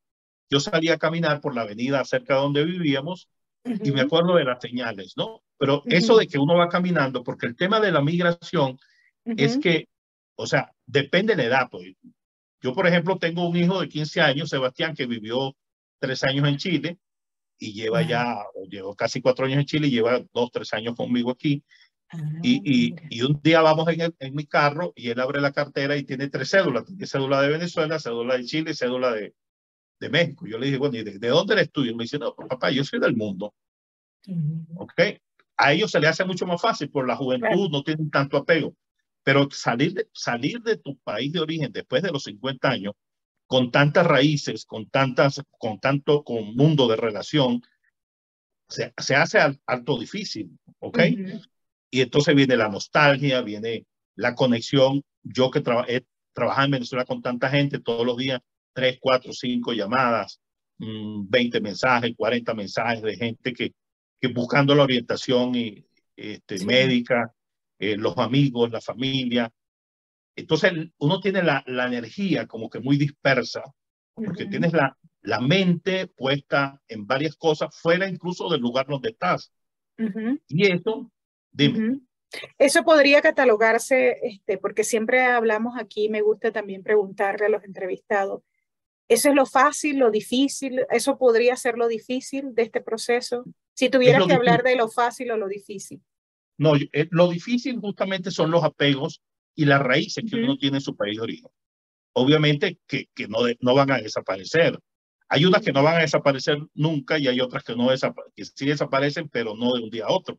yo 0.50 0.60
salí 0.60 0.88
a 0.88 0.98
caminar 0.98 1.40
por 1.40 1.54
la 1.54 1.62
avenida 1.62 2.04
cerca 2.04 2.34
de 2.34 2.40
donde 2.40 2.64
vivíamos 2.64 3.28
y 3.64 3.92
me 3.92 4.02
acuerdo 4.02 4.36
de 4.36 4.44
las 4.44 4.60
señales, 4.60 5.14
¿no? 5.16 5.42
Pero 5.56 5.82
eso 5.86 6.16
de 6.16 6.26
que 6.26 6.38
uno 6.38 6.56
va 6.56 6.68
caminando, 6.68 7.22
porque 7.22 7.46
el 7.46 7.56
tema 7.56 7.80
de 7.80 7.92
la 7.92 8.02
migración 8.02 8.78
es 9.24 9.58
que, 9.58 9.88
o 10.36 10.46
sea, 10.46 10.72
depende 10.86 11.34
de 11.34 11.42
la 11.42 11.48
edad. 11.48 11.68
Pues. 11.70 11.94
Yo, 12.64 12.72
por 12.72 12.86
ejemplo, 12.86 13.18
tengo 13.18 13.46
un 13.46 13.54
hijo 13.58 13.78
de 13.78 13.90
15 13.90 14.22
años, 14.22 14.48
Sebastián, 14.48 14.94
que 14.94 15.04
vivió 15.04 15.54
tres 15.98 16.24
años 16.24 16.48
en 16.48 16.56
Chile 16.56 16.98
y 17.58 17.74
lleva 17.74 18.00
ya, 18.00 18.38
llevo 18.70 18.96
casi 18.96 19.20
cuatro 19.20 19.44
años 19.44 19.58
en 19.58 19.66
Chile 19.66 19.88
y 19.88 19.90
lleva 19.90 20.22
dos, 20.32 20.50
tres 20.50 20.72
años 20.72 20.94
conmigo 20.96 21.30
aquí. 21.30 21.62
Ah, 22.08 22.18
y, 22.42 22.62
y, 22.64 22.96
y, 23.10 23.20
un 23.20 23.38
día 23.42 23.60
vamos 23.60 23.86
en, 23.88 24.14
en, 24.18 24.34
mi 24.34 24.46
carro 24.46 24.94
y 24.96 25.10
él 25.10 25.20
abre 25.20 25.42
la 25.42 25.52
cartera 25.52 25.94
y 25.98 26.04
tiene 26.04 26.30
tres 26.30 26.48
cédulas. 26.52 26.86
Tiene 26.86 27.06
cédula 27.06 27.42
de 27.42 27.48
Venezuela, 27.48 27.98
cédula 27.98 28.38
de 28.38 28.44
Chile 28.46 28.70
y 28.70 28.74
cédula 28.74 29.12
de, 29.12 29.34
de 30.00 30.08
México. 30.08 30.46
Yo 30.46 30.58
le 30.58 30.64
dije, 30.64 30.78
bueno, 30.78 30.96
¿y 30.96 31.04
de, 31.04 31.28
dónde 31.28 31.52
eres 31.52 31.70
tú? 31.70 31.84
Y 31.84 31.88
él 31.88 31.96
me 31.96 32.04
dice, 32.04 32.18
no, 32.18 32.34
papá, 32.34 32.70
yo 32.70 32.82
soy 32.82 32.98
del 32.98 33.14
mundo. 33.14 33.54
¿Ok? 34.76 35.02
A 35.58 35.74
ellos 35.74 35.90
se 35.90 36.00
le 36.00 36.08
hace 36.08 36.24
mucho 36.24 36.46
más 36.46 36.62
fácil, 36.62 36.88
por 36.88 37.06
la 37.06 37.14
juventud 37.14 37.68
no 37.70 37.82
tienen 37.82 38.10
tanto 38.10 38.38
apego. 38.38 38.74
Pero 39.24 39.48
salir 39.50 39.94
de, 39.94 40.08
salir 40.12 40.60
de 40.60 40.76
tu 40.76 40.96
país 40.98 41.32
de 41.32 41.40
origen 41.40 41.72
después 41.72 42.02
de 42.02 42.12
los 42.12 42.24
50 42.24 42.68
años 42.68 42.94
con 43.46 43.70
tantas 43.70 44.06
raíces, 44.06 44.64
con 44.64 44.88
tantas, 44.88 45.42
con 45.58 45.80
tanto 45.80 46.22
con 46.22 46.54
mundo 46.54 46.86
de 46.88 46.96
relación, 46.96 47.62
se, 48.68 48.92
se 48.98 49.16
hace 49.16 49.38
alto 49.66 49.98
difícil, 49.98 50.58
¿ok? 50.78 50.98
Y 51.90 52.00
entonces 52.00 52.34
viene 52.34 52.56
la 52.56 52.68
nostalgia, 52.68 53.42
viene 53.42 53.86
la 54.16 54.34
conexión. 54.34 55.02
Yo 55.22 55.50
que 55.50 55.60
he 55.88 56.02
trabajado 56.32 56.64
en 56.64 56.70
Venezuela 56.72 57.04
con 57.04 57.22
tanta 57.22 57.50
gente 57.50 57.80
todos 57.80 58.04
los 58.04 58.16
días, 58.16 58.40
tres, 58.72 58.98
cuatro, 59.00 59.32
cinco 59.32 59.72
llamadas, 59.72 60.40
20 60.78 61.60
mm, 61.60 61.62
mensajes, 61.62 62.12
40 62.16 62.54
mensajes 62.54 63.02
de 63.02 63.16
gente 63.16 63.52
que, 63.52 63.72
que 64.20 64.28
buscando 64.28 64.74
la 64.74 64.82
orientación 64.82 65.54
y, 65.54 65.86
este, 66.16 66.64
médica, 66.64 67.32
eh, 67.78 67.96
los 67.96 68.16
amigos, 68.18 68.70
la 68.70 68.80
familia. 68.80 69.50
Entonces 70.36 70.72
uno 70.98 71.20
tiene 71.20 71.42
la, 71.42 71.62
la 71.66 71.86
energía 71.86 72.46
como 72.46 72.68
que 72.68 72.80
muy 72.80 72.96
dispersa, 72.96 73.62
porque 74.14 74.46
tienes 74.46 74.72
la, 74.72 74.96
la 75.22 75.40
mente 75.40 76.06
puesta 76.06 76.80
en 76.88 77.06
varias 77.06 77.36
cosas 77.36 77.74
fuera 77.76 78.08
incluso 78.08 78.48
del 78.48 78.60
lugar 78.60 78.86
donde 78.86 79.10
estás. 79.10 79.52
Y 80.48 80.66
eso, 80.66 81.10
dime. 81.52 82.00
Eso 82.58 82.84
podría 82.84 83.22
catalogarse, 83.22 84.18
este, 84.22 84.58
porque 84.58 84.82
siempre 84.82 85.22
hablamos 85.22 85.74
aquí, 85.78 86.08
me 86.08 86.20
gusta 86.20 86.50
también 86.52 86.82
preguntarle 86.82 87.46
a 87.46 87.48
los 87.48 87.64
entrevistados, 87.64 88.42
¿eso 89.08 89.28
es 89.28 89.34
lo 89.34 89.46
fácil, 89.46 89.98
lo 89.98 90.10
difícil? 90.10 90.84
¿Eso 90.90 91.16
podría 91.16 91.56
ser 91.56 91.76
lo 91.76 91.86
difícil 91.86 92.54
de 92.54 92.62
este 92.62 92.80
proceso? 92.80 93.44
Si 93.74 93.88
tuvieras 93.88 94.26
que 94.26 94.34
hablar 94.34 94.62
de 94.62 94.76
lo 94.76 94.88
fácil 94.88 95.30
o 95.30 95.36
lo 95.36 95.46
difícil. 95.48 96.02
No, 96.56 96.76
eh, 96.76 97.08
lo 97.10 97.28
difícil 97.28 97.78
justamente 97.78 98.30
son 98.30 98.50
los 98.50 98.62
apegos 98.62 99.20
y 99.54 99.64
las 99.64 99.80
raíces 99.80 100.24
que 100.28 100.36
uno 100.36 100.56
tiene 100.56 100.78
en 100.78 100.82
su 100.82 100.96
país 100.96 101.16
de 101.16 101.22
origen. 101.22 101.50
Obviamente 102.12 102.78
que, 102.86 103.08
que 103.14 103.26
no, 103.28 103.38
no 103.60 103.74
van 103.74 103.90
a 103.90 103.98
desaparecer. 103.98 104.78
Hay 105.28 105.44
unas 105.44 105.62
que 105.62 105.72
no 105.72 105.82
van 105.82 105.96
a 105.96 106.00
desaparecer 106.00 106.58
nunca 106.74 107.18
y 107.18 107.26
hay 107.26 107.40
otras 107.40 107.64
que, 107.64 107.74
no 107.74 107.88
que 108.34 108.44
sí 108.44 108.66
desaparecen, 108.66 109.28
pero 109.28 109.56
no 109.56 109.72
de 109.72 109.82
un 109.82 109.90
día 109.90 110.04
a 110.06 110.12
otro. 110.12 110.38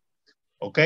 ¿Ok? 0.57 0.79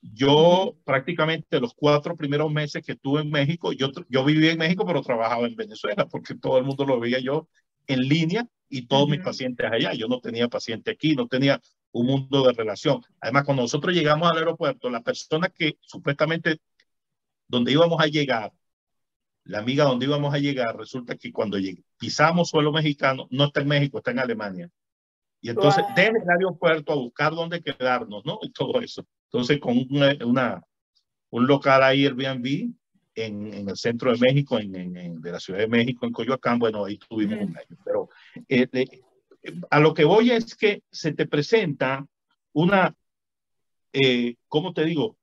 Yo 0.00 0.76
prácticamente 0.84 1.60
los 1.60 1.74
cuatro 1.74 2.16
primeros 2.16 2.50
meses 2.50 2.82
que 2.84 2.92
estuve 2.92 3.20
en 3.20 3.30
México, 3.30 3.72
yo, 3.72 3.90
yo 4.08 4.24
viví 4.24 4.48
en 4.48 4.58
México, 4.58 4.84
pero 4.86 5.02
trabajaba 5.02 5.46
en 5.46 5.54
Venezuela, 5.54 6.08
porque 6.08 6.34
todo 6.34 6.58
el 6.58 6.64
mundo 6.64 6.84
lo 6.84 6.98
veía 6.98 7.20
yo 7.20 7.48
en 7.86 8.00
línea 8.00 8.48
y 8.68 8.86
todos 8.86 9.08
mis 9.08 9.20
pacientes 9.20 9.70
allá. 9.70 9.92
Yo 9.92 10.08
no 10.08 10.20
tenía 10.20 10.48
paciente 10.48 10.90
aquí, 10.90 11.14
no 11.14 11.28
tenía 11.28 11.60
un 11.92 12.06
mundo 12.06 12.46
de 12.46 12.52
relación. 12.52 13.02
Además, 13.20 13.44
cuando 13.44 13.62
nosotros 13.62 13.94
llegamos 13.94 14.30
al 14.30 14.38
aeropuerto, 14.38 14.90
la 14.90 15.02
persona 15.02 15.48
que 15.48 15.78
supuestamente 15.80 16.60
donde 17.46 17.72
íbamos 17.72 18.00
a 18.00 18.06
llegar, 18.06 18.52
la 19.44 19.58
amiga 19.58 19.84
donde 19.84 20.06
íbamos 20.06 20.32
a 20.32 20.38
llegar, 20.38 20.76
resulta 20.76 21.16
que 21.16 21.32
cuando 21.32 21.58
pisamos 21.98 22.48
suelo 22.48 22.72
mexicano, 22.72 23.26
no 23.30 23.44
está 23.44 23.60
en 23.60 23.68
México, 23.68 23.98
está 23.98 24.12
en 24.12 24.20
Alemania. 24.20 24.70
Y 25.40 25.50
entonces, 25.50 25.84
desde 25.96 26.22
el 26.22 26.30
aeropuerto 26.30 26.92
a 26.92 26.96
buscar 26.96 27.34
dónde 27.34 27.60
quedarnos, 27.60 28.24
¿no? 28.24 28.38
Y 28.42 28.52
todo 28.52 28.80
eso. 28.80 29.04
Entonces, 29.24 29.58
con 29.58 29.76
una, 29.90 30.62
un 31.30 31.46
local 31.46 31.82
ahí, 31.82 32.06
Airbnb, 32.06 32.72
en, 33.14 33.52
en 33.52 33.68
el 33.68 33.76
centro 33.76 34.12
de 34.12 34.18
México, 34.18 34.58
en, 34.58 34.74
en, 34.76 35.20
de 35.20 35.32
la 35.32 35.40
Ciudad 35.40 35.58
de 35.58 35.68
México, 35.68 36.06
en 36.06 36.12
Coyoacán, 36.12 36.58
bueno, 36.58 36.84
ahí 36.84 36.96
tuvimos 36.96 37.40
un 37.40 37.56
año. 37.56 37.76
Pero 37.84 38.08
eh, 38.48 38.68
a 39.70 39.80
lo 39.80 39.94
que 39.94 40.04
voy 40.04 40.30
es 40.30 40.54
que 40.54 40.82
se 40.90 41.12
te 41.12 41.26
presenta 41.26 42.06
una, 42.52 42.94
eh, 43.92 44.36
¿cómo 44.48 44.72
te 44.72 44.84
digo? 44.84 45.16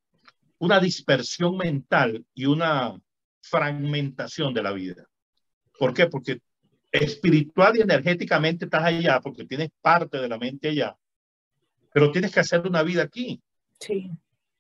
Una 0.58 0.80
dispersión 0.80 1.58
mental 1.58 2.26
y 2.34 2.46
una 2.46 3.00
fragmentación 3.42 4.54
de 4.54 4.64
la 4.64 4.74
vida. 4.74 5.06
¿Por 5.78 5.94
qué? 5.94 6.08
Porque 6.08 6.42
espiritual 6.92 7.78
y 7.78 7.82
energéticamente 7.82 8.66
estás 8.66 8.84
allá, 8.84 9.22
porque 9.22 9.46
tienes 9.46 9.70
parte 9.82 10.18
de 10.18 10.28
la 10.28 10.38
mente 10.38 10.70
allá, 10.70 10.98
pero 11.94 12.12
tienes 12.12 12.34
que 12.34 12.40
hacer 12.40 12.66
una 12.68 12.84
vida 12.84 13.04
aquí. 13.04 13.42
Sí. 13.80 14.10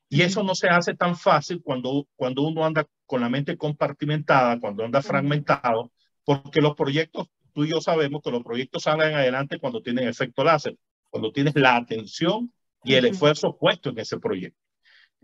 Y 0.09 0.21
eso 0.21 0.43
no 0.43 0.55
se 0.55 0.69
hace 0.69 0.95
tan 0.95 1.15
fácil 1.15 1.61
cuando, 1.61 2.07
cuando 2.15 2.43
uno 2.43 2.65
anda 2.65 2.87
con 3.05 3.21
la 3.21 3.29
mente 3.29 3.57
compartimentada, 3.57 4.59
cuando 4.59 4.85
anda 4.85 5.01
fragmentado, 5.01 5.91
porque 6.23 6.61
los 6.61 6.75
proyectos 6.75 7.27
tú 7.53 7.63
y 7.65 7.69
yo 7.69 7.81
sabemos 7.81 8.21
que 8.23 8.31
los 8.31 8.43
proyectos 8.43 8.83
salen 8.83 9.13
adelante 9.13 9.59
cuando 9.59 9.81
tienen 9.81 10.07
efecto 10.07 10.43
láser, 10.43 10.77
cuando 11.09 11.31
tienes 11.31 11.55
la 11.55 11.75
atención 11.75 12.51
y 12.83 12.93
el 12.93 13.05
esfuerzo 13.05 13.57
puesto 13.57 13.89
en 13.89 13.99
ese 13.99 14.19
proyecto. 14.19 14.59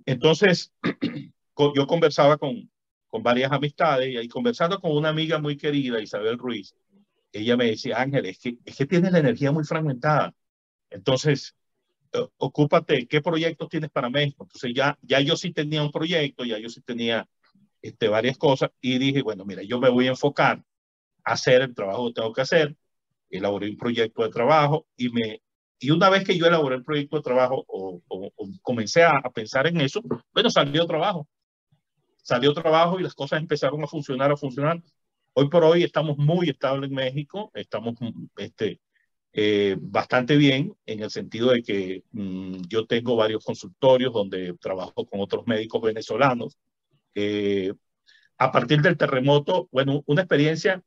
Entonces, 0.05 0.73
yo 1.75 1.87
conversaba 1.87 2.37
con, 2.37 2.69
con 3.07 3.23
varias 3.23 3.51
amistades 3.51 4.23
y 4.23 4.27
conversando 4.27 4.79
con 4.79 4.95
una 4.95 5.09
amiga 5.09 5.39
muy 5.39 5.57
querida, 5.57 6.01
Isabel 6.01 6.37
Ruiz, 6.37 6.75
ella 7.31 7.57
me 7.57 7.65
decía, 7.65 8.01
Ángel, 8.01 8.25
es 8.25 8.39
que, 8.39 8.57
es 8.63 8.77
que 8.77 8.85
tienes 8.85 9.11
la 9.11 9.19
energía 9.19 9.51
muy 9.51 9.65
fragmentada. 9.65 10.33
Entonces, 10.89 11.55
ocúpate, 12.37 13.07
¿qué 13.07 13.21
proyectos 13.21 13.69
tienes 13.69 13.89
para 13.89 14.09
México? 14.09 14.43
Entonces 14.43 14.71
ya, 14.73 14.97
ya 15.01 15.19
yo 15.19 15.35
sí 15.35 15.51
tenía 15.51 15.83
un 15.83 15.91
proyecto, 15.91 16.45
ya 16.45 16.57
yo 16.59 16.69
sí 16.69 16.81
tenía 16.81 17.27
este, 17.81 18.07
varias 18.07 18.37
cosas 18.37 18.71
y 18.81 18.97
dije, 18.97 19.21
bueno, 19.21 19.45
mira, 19.45 19.63
yo 19.63 19.79
me 19.79 19.89
voy 19.89 20.07
a 20.07 20.11
enfocar 20.11 20.63
hacer 21.25 21.61
el 21.63 21.75
trabajo 21.75 22.07
que 22.07 22.13
tengo 22.13 22.33
que 22.33 22.41
hacer, 22.41 22.75
elaboré 23.29 23.69
un 23.69 23.77
proyecto 23.77 24.23
de 24.23 24.29
trabajo 24.29 24.87
y 24.95 25.09
me 25.09 25.41
y 25.79 25.91
una 25.91 26.09
vez 26.09 26.23
que 26.23 26.37
yo 26.37 26.45
elaboré 26.47 26.77
el 26.77 26.83
proyecto 26.83 27.17
de 27.17 27.23
trabajo 27.23 27.65
o, 27.67 28.01
comencé 28.61 29.03
a, 29.03 29.21
pensar 29.33 29.67
en 29.67 29.81
eso, 29.81 30.01
bueno, 30.33 30.49
salió 30.49 30.85
trabajo. 30.87 31.27
Salió 32.23 32.53
trabajo 32.53 32.99
y 32.99 33.03
las 33.03 33.13
cosas 33.13 33.39
empezaron 33.39 33.83
a 33.83 33.87
funcionar, 33.87 34.31
a 34.31 34.37
funcionar. 34.37 34.81
Hoy 35.33 35.49
por 35.49 35.63
hoy 35.63 35.83
estamos 35.83 36.17
muy 36.17 36.49
estables 36.49 36.89
en 36.89 36.95
México, 36.95 37.51
estamos 37.53 37.95
este, 38.37 38.79
eh, 39.33 39.75
bastante 39.79 40.37
bien 40.37 40.75
en 40.85 41.03
el 41.03 41.11
sentido 41.11 41.51
de 41.51 41.61
que 41.61 42.03
mm, 42.13 42.61
yo 42.67 42.87
tengo 42.87 43.15
varios 43.15 43.43
consultorios 43.43 44.13
donde 44.13 44.55
trabajo 44.59 45.05
con 45.05 45.19
otros 45.19 45.45
médicos 45.45 45.81
venezolanos. 45.81 46.57
Eh, 47.13 47.73
a 48.37 48.51
partir 48.51 48.81
del 48.81 48.97
terremoto, 48.97 49.67
bueno, 49.71 50.03
una 50.07 50.21
experiencia 50.21 50.81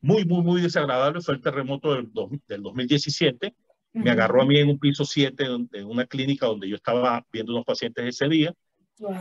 muy, 0.00 0.24
muy, 0.24 0.42
muy 0.42 0.62
desagradable 0.62 1.20
fue 1.20 1.34
el 1.34 1.40
terremoto 1.40 1.94
del, 1.94 2.10
del 2.46 2.62
2017. 2.62 3.54
Me 3.92 4.10
agarró 4.10 4.42
a 4.42 4.46
mí 4.46 4.56
en 4.58 4.68
un 4.68 4.78
piso 4.78 5.04
7 5.04 5.46
en 5.72 5.86
una 5.86 6.06
clínica 6.06 6.46
donde 6.46 6.68
yo 6.68 6.76
estaba 6.76 7.26
viendo 7.32 7.52
unos 7.52 7.64
pacientes 7.64 8.04
ese 8.06 8.28
día 8.28 8.54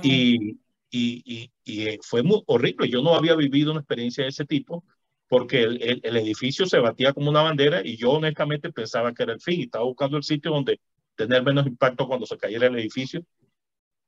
y, 0.04 0.60
y, 0.92 1.52
y, 1.64 1.88
eh, 1.88 2.00
fue 2.04 2.22
muy 2.24 2.44
horrible. 2.46 2.88
Yo 2.88 3.02
no 3.02 3.16
había 3.16 3.36
vivido 3.36 3.72
una 3.72 3.82
experiencia 3.82 4.24
de 4.24 4.30
ese 4.30 4.46
tipo 4.46 4.84
porque 5.28 5.64
el, 5.64 6.02
el, 6.04 6.18
edificio 6.18 6.66
se 6.66 6.80
batía 6.80 7.14
como 7.14 7.30
una 7.30 7.44
bandera 7.44 7.86
y 7.86 7.98
yo 7.98 8.12
honestamente 8.12 8.72
pensaba 8.72 9.14
que 9.14 9.24
era 9.24 9.34
el 9.34 9.42
fin 9.42 9.60
y 9.60 9.64
estaba 9.64 9.86
buscando 9.86 10.18
el 10.18 10.24
sitio 10.24 10.52
donde 10.52 10.80
tener 11.16 11.44
menos 11.44 11.68
impacto 11.68 12.08
cuando 12.08 12.26
se 12.26 12.38
cayera 12.38 12.68
el 12.68 12.80
edificio. 12.80 13.24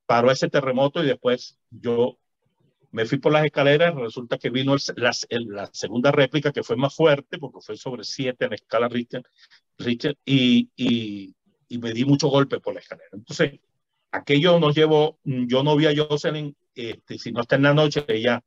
Paró 0.06 0.32
ese 0.32 0.50
terremoto 0.50 1.04
y 1.04 1.08
después 1.08 1.58
yo 1.70 2.18
me 2.92 3.06
fui 3.06 3.18
por 3.20 3.32
las 3.32 3.46
escaleras, 3.46 3.96
resulta 3.96 4.38
que 4.38 4.50
vino 4.50 4.76
la, 4.96 5.12
la, 5.30 5.70
segunda 5.74 6.12
réplica 6.12 6.52
que 6.52 6.64
fue 6.64 6.76
más 6.76 6.94
fuerte, 6.96 7.38
porque 7.38 7.60
fue 7.62 7.78
sobre 7.78 8.04
siete 8.04 8.46
en 8.46 8.52
la 8.52 8.56
escala 8.56 8.90
Richter, 8.90 9.24
Richter 9.78 10.18
y, 10.26 10.70
y, 10.76 11.34
y, 11.70 11.78
me 11.78 11.94
di 11.94 12.06
mucho 12.06 12.28
golpe 12.28 12.60
por 12.60 12.74
la 12.74 12.82
escalera. 12.82 13.10
Entonces, 13.14 13.60
aquello 14.12 14.60
nos 14.60 14.76
llevó, 14.76 15.20
yo 15.24 15.64
no 15.64 15.76
vi 15.76 15.88
a 15.88 15.94
Jocelyn, 15.96 16.56
este, 16.76 17.18
si 17.18 17.32
no 17.32 17.42
está 17.42 17.56
en 17.56 17.64
la 17.64 17.74
noche, 17.74 18.04
ella 18.08 18.44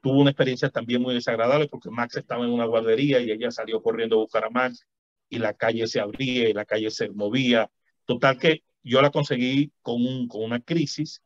tuvo 0.00 0.20
una 0.20 0.30
experiencia 0.30 0.70
también 0.70 1.02
muy 1.02 1.14
desagradable 1.14 1.68
porque 1.68 1.90
Max 1.90 2.16
estaba 2.16 2.44
en 2.44 2.52
una 2.52 2.66
guardería 2.66 3.20
y 3.20 3.30
ella 3.30 3.50
salió 3.50 3.82
corriendo 3.82 4.16
a 4.16 4.20
buscar 4.20 4.44
a 4.44 4.50
Max 4.50 4.86
y 5.28 5.38
la 5.38 5.54
calle 5.54 5.86
se 5.86 6.00
abría 6.00 6.48
y 6.48 6.52
la 6.52 6.64
calle 6.64 6.90
se 6.90 7.10
movía. 7.10 7.70
Total 8.04 8.38
que 8.38 8.62
yo 8.82 9.02
la 9.02 9.10
conseguí 9.10 9.72
con, 9.82 9.96
un, 9.96 10.28
con 10.28 10.42
una 10.42 10.60
crisis 10.60 11.22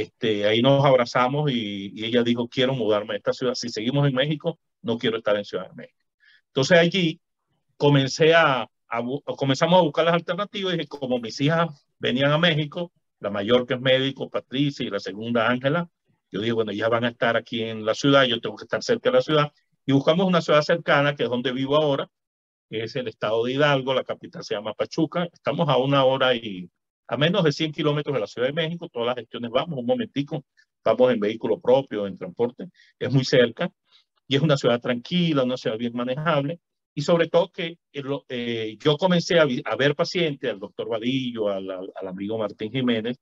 este, 0.00 0.44
ahí 0.46 0.60
nos 0.60 0.84
abrazamos 0.84 1.50
y, 1.52 1.92
ella 2.04 2.24
dijo, 2.24 2.48
quiero 2.48 2.74
mudarme 2.74 3.14
a 3.14 3.16
esta 3.16 3.32
ciudad. 3.32 3.54
Si 3.54 3.68
seguimos 3.68 4.08
en 4.08 4.14
México, 4.14 4.58
no 4.82 4.98
quiero 4.98 5.18
estar 5.18 5.36
en 5.36 5.44
Ciudad 5.44 5.68
de 5.68 5.74
México. 5.74 6.04
Entonces 6.48 6.78
allí 6.78 7.20
comencé 7.76 8.34
a, 8.34 8.68
comenzamos 9.36 9.78
a 9.78 9.82
buscar 9.82 10.04
las 10.04 10.14
alternativas 10.14 10.74
y 10.74 10.86
como 10.86 11.18
mis 11.20 11.40
hijas 11.40 11.68
venían 11.98 12.32
a 12.32 12.38
México, 12.38 12.92
la 13.20 13.30
mayor 13.30 13.66
que 13.66 13.74
es 13.74 13.80
médico, 13.80 14.28
Patricia, 14.28 14.84
y 14.84 14.90
la 14.90 14.98
segunda, 14.98 15.48
Ángela, 15.48 15.88
yo 16.30 16.40
dije, 16.40 16.52
bueno, 16.52 16.72
ya 16.72 16.88
van 16.88 17.04
a 17.04 17.10
estar 17.10 17.36
aquí 17.36 17.62
en 17.62 17.84
la 17.84 17.94
ciudad, 17.94 18.24
yo 18.24 18.40
tengo 18.40 18.56
que 18.56 18.64
estar 18.64 18.82
cerca 18.82 19.10
de 19.10 19.16
la 19.16 19.22
ciudad. 19.22 19.52
Y 19.86 19.92
buscamos 19.92 20.26
una 20.26 20.42
ciudad 20.42 20.62
cercana, 20.62 21.14
que 21.14 21.24
es 21.24 21.30
donde 21.30 21.52
vivo 21.52 21.76
ahora, 21.76 22.10
que 22.68 22.82
es 22.82 22.96
el 22.96 23.06
estado 23.06 23.44
de 23.44 23.52
Hidalgo, 23.52 23.94
la 23.94 24.02
capital 24.02 24.42
se 24.42 24.54
llama 24.54 24.74
Pachuca. 24.74 25.28
Estamos 25.32 25.68
a 25.68 25.76
una 25.76 26.04
hora 26.04 26.34
y 26.34 26.68
a 27.06 27.16
menos 27.16 27.44
de 27.44 27.52
100 27.52 27.72
kilómetros 27.72 28.14
de 28.14 28.20
la 28.20 28.26
Ciudad 28.26 28.48
de 28.48 28.52
México, 28.54 28.88
todas 28.88 29.06
las 29.06 29.16
gestiones 29.16 29.50
vamos, 29.50 29.78
un 29.78 29.86
momentico, 29.86 30.44
vamos 30.84 31.12
en 31.12 31.20
vehículo 31.20 31.60
propio, 31.60 32.06
en 32.06 32.18
transporte, 32.18 32.68
es 32.98 33.12
muy 33.12 33.24
cerca 33.24 33.70
y 34.26 34.36
es 34.36 34.42
una 34.42 34.56
ciudad 34.56 34.80
tranquila, 34.80 35.44
una 35.44 35.56
ciudad 35.56 35.76
bien 35.76 35.94
manejable 35.94 36.60
y 36.94 37.02
sobre 37.02 37.28
todo 37.28 37.50
que 37.50 37.78
eh, 38.28 38.76
yo 38.78 38.96
comencé 38.96 39.38
a, 39.40 39.46
ver 39.76 39.96
pacientes, 39.96 40.50
al 40.50 40.60
doctor 40.60 40.88
Vadillo, 40.88 41.48
al, 41.48 41.68
al, 41.70 42.08
amigo 42.08 42.38
Martín 42.38 42.70
Jiménez, 42.70 43.18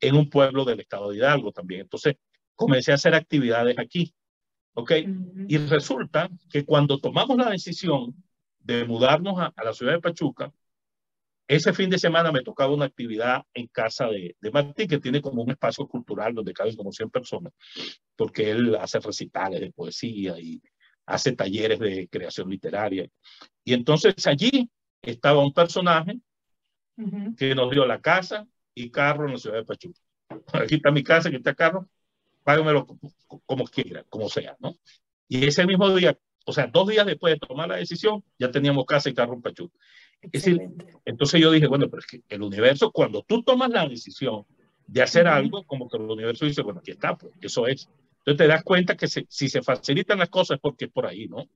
en 0.00 0.14
un 0.14 0.30
pueblo 0.30 0.64
del 0.64 0.80
estado 0.80 1.10
de 1.10 1.16
Hidalgo 1.16 1.50
también. 1.50 1.82
Entonces, 1.82 2.16
comencé 2.54 2.92
a 2.92 2.94
hacer 2.94 3.14
actividades 3.14 3.78
aquí. 3.78 4.14
¿Ok? 4.74 4.92
Y 5.48 5.56
resulta 5.56 6.28
que 6.50 6.64
cuando 6.64 6.98
tomamos 6.98 7.36
la 7.36 7.50
decisión 7.50 8.14
de 8.60 8.84
mudarnos 8.84 9.40
a, 9.40 9.52
a 9.56 9.64
la 9.64 9.72
ciudad 9.72 9.94
de 9.94 10.00
Pachuca, 10.00 10.52
ese 11.48 11.72
fin 11.72 11.90
de 11.90 11.98
semana 11.98 12.32
me 12.32 12.42
tocaba 12.42 12.74
una 12.74 12.86
actividad 12.86 13.42
en 13.54 13.68
casa 13.68 14.08
de, 14.08 14.36
de 14.40 14.50
Martín, 14.50 14.88
que 14.88 14.98
tiene 14.98 15.20
como 15.20 15.42
un 15.42 15.50
espacio 15.50 15.86
cultural 15.86 16.34
donde 16.34 16.52
caben 16.52 16.76
como 16.76 16.92
100 16.92 17.10
personas, 17.10 17.52
porque 18.16 18.50
él 18.50 18.74
hace 18.76 18.98
recitales 18.98 19.60
de 19.60 19.72
poesía 19.72 20.38
y 20.38 20.60
hace 21.06 21.32
talleres 21.32 21.78
de 21.78 22.08
creación 22.08 22.50
literaria. 22.50 23.08
Y 23.64 23.74
entonces 23.74 24.26
allí 24.26 24.68
estaba 25.02 25.44
un 25.44 25.52
personaje 25.52 26.18
que 27.36 27.54
nos 27.54 27.70
dio 27.70 27.86
la 27.86 28.00
casa 28.00 28.46
y 28.74 28.90
carro 28.90 29.26
en 29.26 29.32
la 29.32 29.38
ciudad 29.38 29.58
de 29.58 29.64
Pachuca. 29.64 30.00
Aquí 30.52 30.76
está 30.76 30.90
mi 30.90 31.02
casa, 31.02 31.28
aquí 31.28 31.36
está 31.36 31.50
el 31.50 31.56
carro, 31.56 31.88
págamelo 32.42 32.86
como 33.44 33.64
quiera, 33.64 34.04
como 34.08 34.28
sea, 34.28 34.56
¿no? 34.58 34.74
Y 35.28 35.46
ese 35.46 35.66
mismo 35.66 35.94
día, 35.94 36.18
o 36.44 36.52
sea, 36.52 36.66
dos 36.66 36.88
días 36.88 37.06
después 37.06 37.34
de 37.34 37.46
tomar 37.46 37.68
la 37.68 37.76
decisión, 37.76 38.24
ya 38.38 38.50
teníamos 38.50 38.86
casa 38.86 39.10
y 39.10 39.14
carro 39.14 39.34
en 39.34 39.42
Pachuca. 39.42 39.76
Es 40.32 40.44
decir, 40.44 40.60
entonces 41.04 41.40
yo 41.40 41.50
dije, 41.50 41.66
bueno, 41.66 41.88
pero 41.88 42.00
es 42.00 42.06
que 42.06 42.22
el 42.28 42.42
universo, 42.42 42.90
cuando 42.90 43.22
tú 43.22 43.42
tomas 43.42 43.70
la 43.70 43.88
decisión 43.88 44.44
de 44.86 45.02
hacer 45.02 45.26
algo, 45.26 45.64
como 45.64 45.88
que 45.88 45.96
el 45.96 46.04
universo 46.04 46.46
dice, 46.46 46.62
bueno, 46.62 46.80
aquí 46.80 46.92
está, 46.92 47.16
pues 47.16 47.32
eso 47.40 47.66
es. 47.66 47.88
Entonces 48.18 48.38
te 48.38 48.46
das 48.46 48.62
cuenta 48.64 48.96
que 48.96 49.06
si 49.08 49.48
se 49.48 49.62
facilitan 49.62 50.18
las 50.18 50.28
cosas 50.28 50.56
es 50.56 50.60
porque 50.60 50.86
es 50.86 50.90
por 50.90 51.06
ahí, 51.06 51.28
¿no? 51.28 51.46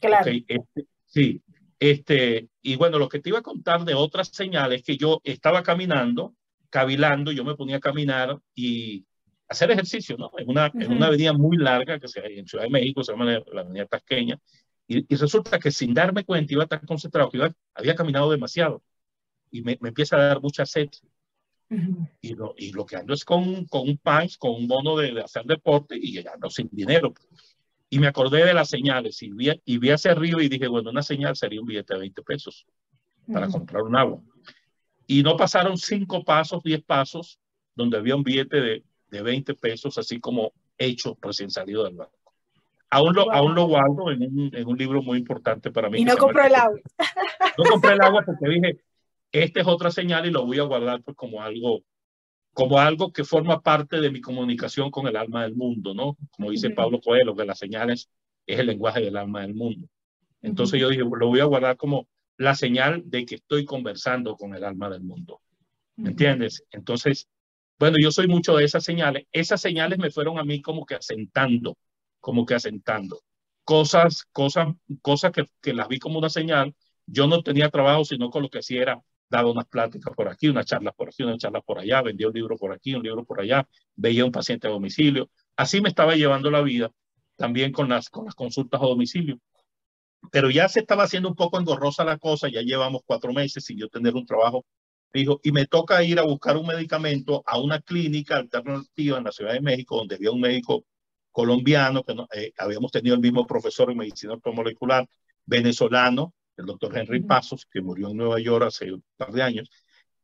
Claro. 0.00 0.30
Este, 0.30 0.86
sí, 1.06 1.40
este, 1.78 2.48
y 2.62 2.76
bueno, 2.76 2.98
lo 2.98 3.08
que 3.08 3.20
te 3.20 3.28
iba 3.28 3.38
a 3.38 3.42
contar 3.42 3.84
de 3.84 3.94
otras 3.94 4.28
señales 4.28 4.82
que 4.82 4.96
yo 4.96 5.20
estaba 5.24 5.62
caminando, 5.62 6.34
cavilando, 6.70 7.32
yo 7.32 7.44
me 7.44 7.54
ponía 7.54 7.76
a 7.76 7.80
caminar 7.80 8.38
y 8.54 9.04
hacer 9.48 9.70
ejercicio, 9.70 10.16
¿no? 10.16 10.30
En 10.38 10.48
una, 10.48 10.70
en 10.74 10.90
una 10.90 11.06
avenida 11.06 11.32
muy 11.32 11.56
larga 11.56 11.98
que 11.98 12.08
se, 12.08 12.20
en 12.20 12.46
Ciudad 12.46 12.64
de 12.64 12.70
México 12.70 13.04
se 13.04 13.12
llama 13.12 13.42
la, 13.52 13.60
avenida 13.60 13.86
Tasqueña, 13.86 14.38
y, 14.88 15.12
y, 15.12 15.16
resulta 15.16 15.58
que 15.58 15.70
sin 15.70 15.94
darme 15.94 16.24
cuenta 16.24 16.52
iba 16.52 16.66
tan 16.66 16.86
concentrado 16.86 17.30
que 17.30 17.38
iba, 17.38 17.52
había 17.74 17.94
caminado 17.94 18.30
demasiado 18.30 18.82
y 19.50 19.62
me, 19.62 19.78
me, 19.80 19.88
empieza 19.88 20.16
a 20.16 20.24
dar 20.26 20.40
mucha 20.40 20.66
sed. 20.66 20.88
y, 22.20 22.34
lo, 22.34 22.54
y 22.56 22.72
lo 22.72 22.86
que 22.86 22.96
ando 22.96 23.12
es 23.14 23.24
con, 23.24 23.64
con 23.66 23.88
un 23.88 23.98
punch, 23.98 24.38
con 24.38 24.52
un 24.52 24.68
bono 24.68 24.96
de, 24.96 25.12
de 25.12 25.22
hacer 25.22 25.44
deporte 25.44 25.96
y 26.00 26.24
ando 26.26 26.48
sin 26.48 26.68
dinero 26.70 27.12
y 27.88 27.98
me 27.98 28.08
acordé 28.08 28.44
de 28.44 28.54
las 28.54 28.68
señales 28.68 29.22
y 29.22 29.30
vi, 29.32 29.50
y 29.64 29.78
vi 29.78 29.90
hacia 29.90 30.12
arriba 30.12 30.42
y 30.42 30.48
dije, 30.48 30.66
bueno, 30.68 30.90
una 30.90 31.02
señal 31.02 31.36
sería 31.36 31.60
un 31.60 31.66
billete 31.66 31.94
de 31.94 32.00
20 32.00 32.22
pesos 32.22 32.66
para 33.32 33.48
comprar 33.48 33.82
un 33.82 33.96
agua. 33.96 34.20
Y 35.06 35.22
no 35.22 35.36
pasaron 35.36 35.76
cinco 35.78 36.24
pasos, 36.24 36.62
diez 36.62 36.82
pasos, 36.82 37.38
donde 37.74 37.96
había 37.96 38.16
un 38.16 38.24
billete 38.24 38.60
de, 38.60 38.84
de 39.08 39.22
20 39.22 39.54
pesos, 39.54 39.98
así 39.98 40.18
como 40.18 40.52
hecho 40.78 41.16
recién 41.20 41.50
salido 41.50 41.84
del 41.84 41.94
banco. 41.94 42.15
Aún 42.90 43.14
lo, 43.14 43.32
aún 43.32 43.54
lo 43.54 43.66
guardo 43.66 44.10
en 44.10 44.22
un, 44.22 44.50
en 44.54 44.66
un, 44.66 44.78
libro 44.78 45.02
muy 45.02 45.18
importante 45.18 45.70
para 45.70 45.90
mí. 45.90 46.00
Y 46.00 46.04
no 46.04 46.16
compré 46.16 46.46
el 46.46 46.54
agua. 46.54 46.78
No 47.58 47.64
compré 47.64 47.92
el 47.94 48.00
agua 48.00 48.22
porque 48.24 48.48
dije, 48.48 48.80
esta 49.32 49.60
es 49.60 49.66
otra 49.66 49.90
señal 49.90 50.26
y 50.26 50.30
lo 50.30 50.46
voy 50.46 50.58
a 50.58 50.64
guardar 50.64 51.02
pues 51.02 51.16
como 51.16 51.42
algo 51.42 51.82
como 52.56 52.78
algo 52.78 53.12
que 53.12 53.22
forma 53.22 53.60
parte 53.60 54.00
de 54.00 54.10
mi 54.10 54.22
comunicación 54.22 54.90
con 54.90 55.06
el 55.06 55.16
alma 55.16 55.42
del 55.42 55.54
mundo, 55.54 55.92
¿no? 55.92 56.16
Como 56.30 56.50
dice 56.50 56.70
Pablo 56.70 57.02
Coelho, 57.02 57.36
que 57.36 57.44
las 57.44 57.58
señales 57.58 58.08
es 58.46 58.58
el 58.58 58.68
lenguaje 58.68 59.02
del 59.02 59.18
alma 59.18 59.42
del 59.42 59.54
mundo. 59.54 59.88
Entonces 60.40 60.80
yo 60.80 60.88
dije, 60.88 61.02
lo 61.02 61.28
voy 61.28 61.40
a 61.40 61.44
guardar 61.44 61.76
como 61.76 62.08
la 62.38 62.54
señal 62.54 63.02
de 63.04 63.26
que 63.26 63.34
estoy 63.34 63.66
conversando 63.66 64.36
con 64.36 64.54
el 64.54 64.64
alma 64.64 64.88
del 64.88 65.02
mundo. 65.02 65.42
¿Me 65.96 66.10
entiendes? 66.10 66.64
Entonces, 66.70 67.28
bueno, 67.78 67.98
yo 68.00 68.10
soy 68.10 68.26
mucho 68.26 68.56
de 68.56 68.64
esas 68.64 68.84
señales. 68.84 69.26
Esas 69.32 69.60
señales 69.60 69.98
me 69.98 70.10
fueron 70.10 70.38
a 70.38 70.44
mí 70.44 70.62
como 70.62 70.86
que 70.86 70.94
asentando, 70.94 71.76
como 72.26 72.44
que 72.44 72.56
asentando. 72.56 73.22
Cosas, 73.62 74.24
cosas, 74.32 74.74
cosas 75.00 75.30
que, 75.30 75.44
que 75.62 75.72
las 75.72 75.86
vi 75.86 76.00
como 76.00 76.18
una 76.18 76.28
señal. 76.28 76.74
Yo 77.06 77.28
no 77.28 77.40
tenía 77.44 77.70
trabajo, 77.70 78.04
sino 78.04 78.30
con 78.30 78.42
lo 78.42 78.48
que 78.48 78.58
hacía 78.58 78.82
era 78.82 79.00
daba 79.28 79.52
unas 79.52 79.66
pláticas 79.66 80.12
por 80.12 80.28
aquí, 80.28 80.48
unas 80.48 80.66
charlas 80.66 80.92
por 80.96 81.06
aquí, 81.08 81.22
unas 81.22 81.38
charlas 81.38 81.62
por 81.64 81.78
allá, 81.78 82.02
vendía 82.02 82.26
un 82.26 82.34
libro 82.34 82.56
por 82.56 82.72
aquí, 82.72 82.96
un 82.96 83.04
libro 83.04 83.24
por 83.24 83.40
allá, 83.40 83.68
veía 83.94 84.24
un 84.24 84.32
paciente 84.32 84.66
a 84.66 84.70
domicilio. 84.70 85.30
Así 85.54 85.80
me 85.80 85.88
estaba 85.88 86.16
llevando 86.16 86.50
la 86.50 86.62
vida, 86.62 86.90
también 87.36 87.70
con 87.70 87.88
las, 87.88 88.10
con 88.10 88.24
las 88.24 88.34
consultas 88.34 88.82
a 88.82 88.86
domicilio. 88.86 89.38
Pero 90.32 90.50
ya 90.50 90.68
se 90.68 90.80
estaba 90.80 91.04
haciendo 91.04 91.28
un 91.28 91.36
poco 91.36 91.60
engorrosa 91.60 92.04
la 92.04 92.18
cosa, 92.18 92.48
ya 92.48 92.62
llevamos 92.62 93.02
cuatro 93.06 93.32
meses 93.32 93.64
sin 93.64 93.78
yo 93.78 93.88
tener 93.88 94.14
un 94.16 94.26
trabajo 94.26 94.66
fijo 95.12 95.38
y 95.44 95.52
me 95.52 95.66
toca 95.66 96.02
ir 96.02 96.18
a 96.18 96.24
buscar 96.24 96.56
un 96.56 96.66
medicamento 96.66 97.44
a 97.46 97.60
una 97.60 97.80
clínica 97.80 98.36
alternativa 98.36 99.18
en 99.18 99.24
la 99.24 99.30
Ciudad 99.30 99.52
de 99.52 99.60
México, 99.60 99.96
donde 99.96 100.16
había 100.16 100.32
un 100.32 100.40
médico 100.40 100.84
colombiano, 101.36 102.02
que 102.02 102.14
eh, 102.32 102.54
habíamos 102.56 102.90
tenido 102.90 103.14
el 103.14 103.20
mismo 103.20 103.46
profesor 103.46 103.90
en 103.90 103.98
medicina 103.98 104.38
molecular, 104.42 105.06
venezolano, 105.44 106.32
el 106.56 106.64
doctor 106.64 106.96
Henry 106.96 107.22
Pasos, 107.24 107.66
que 107.70 107.82
murió 107.82 108.08
en 108.08 108.16
Nueva 108.16 108.40
York 108.40 108.64
hace 108.64 108.90
un 108.90 109.04
par 109.18 109.32
de 109.32 109.42
años. 109.42 109.70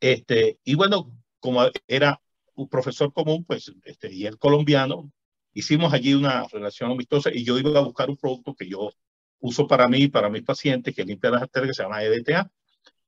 Este, 0.00 0.58
y 0.64 0.74
bueno, 0.74 1.14
como 1.38 1.66
era 1.86 2.18
un 2.54 2.66
profesor 2.66 3.12
común, 3.12 3.44
pues, 3.44 3.70
este, 3.84 4.10
y 4.10 4.24
el 4.24 4.38
colombiano, 4.38 5.12
hicimos 5.52 5.92
allí 5.92 6.14
una 6.14 6.46
relación 6.50 6.90
amistosa 6.90 7.28
y 7.30 7.44
yo 7.44 7.58
iba 7.58 7.78
a 7.78 7.82
buscar 7.82 8.08
un 8.08 8.16
producto 8.16 8.54
que 8.54 8.66
yo 8.66 8.90
uso 9.40 9.66
para 9.66 9.88
mí, 9.88 10.08
para 10.08 10.30
mis 10.30 10.44
pacientes, 10.44 10.94
que 10.94 11.04
limpia 11.04 11.30
las 11.30 11.42
arterias, 11.42 11.72
que 11.72 11.74
se 11.74 11.82
llama 11.82 12.02
EDTA. 12.02 12.50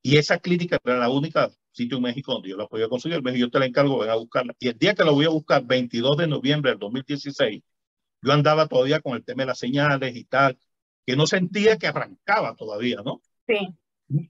Y 0.03 0.17
esa 0.17 0.37
clínica 0.37 0.77
era 0.85 0.99
la 0.99 1.09
única 1.09 1.49
sitio 1.71 1.97
en 1.97 2.03
México 2.03 2.33
donde 2.33 2.49
yo 2.49 2.57
la 2.57 2.67
podía 2.67 2.87
conseguir. 2.87 3.23
Me 3.23 3.31
dijo, 3.31 3.47
yo 3.47 3.51
te 3.51 3.57
la 3.57 3.65
encargo, 3.65 3.97
ven 3.97 4.11
a 4.11 4.15
buscarla. 4.15 4.53
Y 4.59 4.67
el 4.67 4.77
día 4.77 4.93
que 4.93 5.03
la 5.03 5.11
voy 5.11 5.25
a 5.25 5.29
buscar, 5.29 5.65
22 5.65 6.17
de 6.17 6.27
noviembre 6.27 6.69
del 6.69 6.79
2016, 6.79 7.63
yo 8.25 8.33
andaba 8.33 8.67
todavía 8.67 8.99
con 9.01 9.15
el 9.15 9.23
tema 9.23 9.43
de 9.43 9.47
las 9.47 9.59
señales 9.59 10.15
y 10.15 10.25
tal 10.25 10.57
que 11.05 11.15
no 11.15 11.27
sentía 11.27 11.77
que 11.77 11.87
arrancaba 11.87 12.55
todavía, 12.55 13.01
¿no? 13.05 13.21
Sí. 13.47 13.57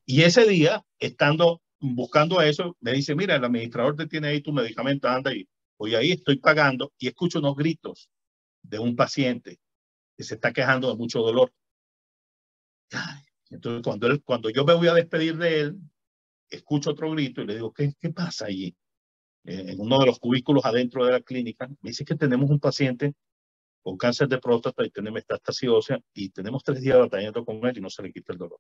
Y 0.06 0.24
ese 0.24 0.46
día, 0.46 0.84
estando 1.00 1.62
buscando 1.80 2.42
eso, 2.42 2.76
me 2.82 2.92
dice, 2.92 3.16
mira, 3.16 3.36
el 3.36 3.44
administrador 3.46 3.96
te 3.96 4.08
tiene 4.08 4.28
ahí 4.28 4.42
tu 4.42 4.52
medicamento, 4.52 5.08
anda 5.08 5.34
y 5.34 5.48
voy 5.78 5.96
ahí, 5.96 6.12
estoy 6.12 6.38
pagando 6.38 6.92
y 6.98 7.08
escucho 7.08 7.40
unos 7.40 7.56
gritos 7.56 8.10
de 8.62 8.80
un 8.80 8.96
paciente 8.96 9.60
que 10.18 10.24
se 10.24 10.36
está 10.36 10.52
quejando 10.52 10.90
de 10.90 10.98
mucho 10.98 11.20
dolor. 11.20 11.54
entonces, 13.50 13.82
cuando, 13.84 14.08
él, 14.08 14.22
cuando 14.24 14.50
yo 14.50 14.66
me 14.66 14.74
voy 14.74 14.88
a 14.90 14.94
despedir 14.94 15.38
de 15.38 15.60
él, 15.62 15.78
escucho 16.50 16.92
otro 16.92 17.12
grito 17.12 17.42
y 17.42 17.48
le 17.48 17.56
digo, 17.56 17.72
¿qué, 17.74 17.94
qué 18.00 18.10
pasa 18.10 18.48
allí? 18.48 18.76
en 19.48 19.80
uno 19.80 20.00
de 20.00 20.08
los 20.08 20.18
cubículos 20.18 20.66
adentro 20.66 21.06
de 21.06 21.12
la 21.12 21.22
clínica, 21.22 21.68
me 21.82 21.92
dice 21.92 22.04
que 22.04 22.16
tenemos 22.16 22.50
un 22.50 22.60
paciente 22.60 23.14
con 23.86 23.98
cáncer 23.98 24.28
de 24.28 24.40
próstata 24.40 24.84
y 24.84 24.90
tiene 24.90 25.12
metástasis 25.12 25.70
ósea 25.70 26.00
y 26.12 26.30
tenemos 26.30 26.64
tres 26.64 26.82
días 26.82 26.98
batallando 26.98 27.46
con 27.46 27.64
él 27.68 27.78
y 27.78 27.82
no 27.82 27.90
se 27.92 28.02
le 28.02 28.12
quita 28.12 28.34
el 28.34 28.40
dolor. 28.40 28.60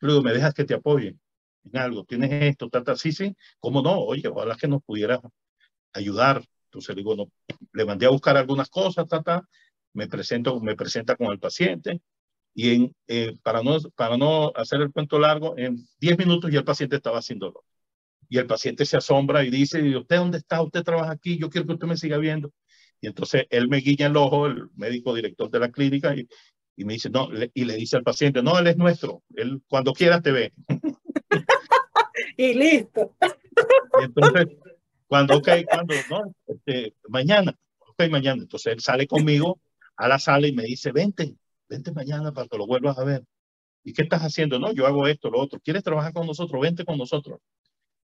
Digo, 0.00 0.22
¿me 0.22 0.32
dejas 0.32 0.54
que 0.54 0.64
te 0.64 0.74
apoye 0.74 1.16
en 1.64 1.76
algo? 1.76 2.04
¿Tienes 2.04 2.30
esto? 2.30 2.68
Tata? 2.68 2.94
Sí, 2.94 3.10
sí. 3.10 3.34
¿Cómo 3.58 3.82
no? 3.82 3.98
Oye, 3.98 4.28
ojalá 4.28 4.54
que 4.54 4.68
nos 4.68 4.80
pudiera 4.84 5.20
ayudar. 5.92 6.44
Entonces 6.66 6.94
le 6.94 7.00
digo, 7.00 7.16
no, 7.16 7.32
le 7.72 7.84
mandé 7.84 8.06
a 8.06 8.10
buscar 8.10 8.36
algunas 8.36 8.70
cosas, 8.70 9.08
tata, 9.08 9.42
me 9.92 10.06
presento, 10.06 10.60
me 10.60 10.76
presenta 10.76 11.16
con 11.16 11.32
el 11.32 11.40
paciente 11.40 12.00
y 12.54 12.72
en, 12.72 12.96
eh, 13.08 13.36
para, 13.42 13.64
no, 13.64 13.76
para 13.96 14.16
no 14.16 14.52
hacer 14.54 14.82
el 14.82 14.92
cuento 14.92 15.18
largo, 15.18 15.58
en 15.58 15.78
10 15.98 16.16
minutos 16.16 16.48
ya 16.48 16.60
el 16.60 16.64
paciente 16.64 16.94
estaba 16.94 17.20
sin 17.22 17.40
dolor. 17.40 17.64
Y 18.28 18.38
el 18.38 18.46
paciente 18.46 18.84
se 18.86 18.96
asombra 18.96 19.42
y 19.44 19.50
dice, 19.50 19.96
¿usted 19.96 20.16
dónde 20.16 20.38
está? 20.38 20.62
¿Usted 20.62 20.84
trabaja 20.84 21.10
aquí? 21.10 21.38
Yo 21.40 21.50
quiero 21.50 21.66
que 21.66 21.72
usted 21.72 21.88
me 21.88 21.96
siga 21.96 22.18
viendo. 22.18 22.52
Y 23.00 23.06
entonces 23.06 23.46
él 23.50 23.68
me 23.68 23.78
guiña 23.78 24.06
el 24.06 24.16
ojo, 24.16 24.46
el 24.46 24.68
médico 24.76 25.14
director 25.14 25.50
de 25.50 25.58
la 25.58 25.70
clínica, 25.70 26.14
y, 26.14 26.28
y 26.76 26.84
me 26.84 26.94
dice, 26.94 27.10
no, 27.10 27.28
y 27.54 27.64
le 27.64 27.76
dice 27.76 27.96
al 27.96 28.02
paciente, 28.02 28.42
no, 28.42 28.58
él 28.58 28.66
es 28.66 28.76
nuestro, 28.76 29.22
él 29.36 29.62
cuando 29.68 29.92
quieras 29.92 30.22
te 30.22 30.32
ve. 30.32 30.52
y 32.36 32.54
listo. 32.54 33.14
Y 34.00 34.04
entonces, 34.04 34.46
cuando, 35.06 35.36
ok, 35.38 35.48
cuando, 35.68 35.94
no, 36.10 36.34
este, 36.46 36.94
mañana, 37.08 37.58
ok, 37.78 38.08
mañana. 38.10 38.42
Entonces 38.42 38.72
él 38.72 38.80
sale 38.80 39.06
conmigo 39.06 39.60
a 39.96 40.08
la 40.08 40.18
sala 40.18 40.46
y 40.46 40.52
me 40.52 40.62
dice, 40.64 40.92
vente, 40.92 41.34
vente 41.68 41.92
mañana 41.92 42.32
para 42.32 42.48
que 42.48 42.56
lo 42.56 42.66
vuelvas 42.66 42.98
a 42.98 43.04
ver. 43.04 43.24
¿Y 43.82 43.92
qué 43.92 44.02
estás 44.02 44.22
haciendo? 44.22 44.58
No, 44.58 44.72
yo 44.72 44.86
hago 44.86 45.06
esto, 45.06 45.30
lo 45.30 45.40
otro. 45.40 45.58
¿Quieres 45.60 45.82
trabajar 45.82 46.12
con 46.12 46.26
nosotros? 46.26 46.60
Vente 46.60 46.84
con 46.84 46.98
nosotros. 46.98 47.40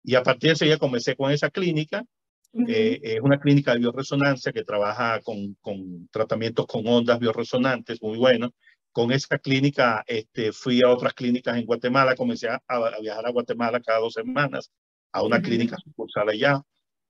Y 0.04 0.15
a 0.15 0.23
partir 0.23 0.49
de 0.49 0.54
ese 0.54 0.65
día 0.65 0.78
comencé 0.78 1.15
con 1.15 1.32
esa 1.32 1.49
clínica 1.49 2.04
eh, 2.53 2.99
es 3.03 3.21
una 3.21 3.39
clínica 3.39 3.73
de 3.73 3.79
bioresonancia 3.79 4.51
que 4.51 4.63
trabaja 4.63 5.21
con, 5.21 5.55
con, 5.62 6.07
tratamientos 6.09 6.65
con 6.65 6.88
ondas 6.88 7.19
bioresonantes, 7.19 8.01
muy 8.01 8.17
bueno. 8.17 8.53
Con 8.91 9.12
esa 9.12 9.38
clínica 9.38 10.03
este, 10.07 10.51
fui 10.51 10.81
a 10.81 10.89
otras 10.89 11.13
clínicas 11.13 11.57
en 11.57 11.65
Guatemala, 11.65 12.15
comencé 12.15 12.49
a, 12.49 12.62
a 12.67 12.99
viajar 12.99 13.25
a 13.27 13.31
Guatemala 13.31 13.79
cada 13.79 13.99
dos 13.99 14.13
semanas, 14.13 14.71
a 15.12 15.23
una 15.23 15.41
clínica 15.41 15.77
sucursal 15.77 16.29
allá. 16.29 16.62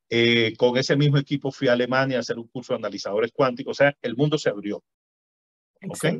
Eh, 0.09 0.55
con 0.57 0.75
ese 0.77 0.95
mismo 0.97 1.17
equipo 1.17 1.51
fui 1.51 1.67
a 1.67 1.73
Alemania 1.73 2.17
a 2.17 2.21
hacer 2.21 2.37
un 2.37 2.47
curso 2.47 2.73
de 2.73 2.79
analizadores 2.79 3.31
cuánticos, 3.31 3.71
o 3.71 3.83
sea, 3.83 3.95
el 4.01 4.15
mundo 4.15 4.37
se 4.37 4.49
abrió. 4.49 4.83
¿Okay? 5.87 6.19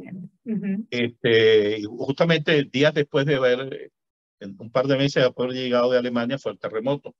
este, 0.90 1.84
justamente 1.84 2.64
días 2.72 2.94
después 2.94 3.26
de 3.26 3.36
haber, 3.36 3.92
un 4.40 4.72
par 4.72 4.88
de 4.88 4.96
meses 4.96 5.22
después 5.22 5.50
de 5.50 5.56
haber 5.56 5.64
llegado 5.66 5.92
de 5.92 5.98
Alemania, 5.98 6.38
fue 6.38 6.54
el 6.54 6.60
terremoto 6.60 7.14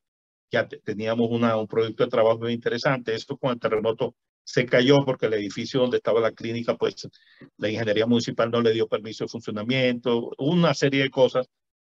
ya 0.52 0.68
teníamos 0.68 1.30
una, 1.32 1.58
un 1.58 1.68
proyecto 1.68 2.04
de 2.04 2.10
trabajo 2.10 2.40
muy 2.40 2.54
interesante. 2.54 3.14
Esto 3.14 3.38
con 3.38 3.52
el 3.52 3.60
terremoto 3.60 4.16
se 4.44 4.66
cayó 4.66 5.06
porque 5.06 5.28
el 5.28 5.34
edificio 5.34 5.82
donde 5.82 5.98
estaba 5.98 6.20
la 6.22 6.32
clínica, 6.32 6.76
pues 6.76 7.08
la 7.58 7.70
ingeniería 7.70 8.06
municipal 8.08 8.50
no 8.50 8.62
le 8.62 8.74
dio 8.74 8.88
permiso 8.88 9.26
de 9.26 9.30
funcionamiento, 9.30 10.32
una 10.38 10.74
serie 10.74 11.04
de 11.04 11.10
cosas 11.12 11.48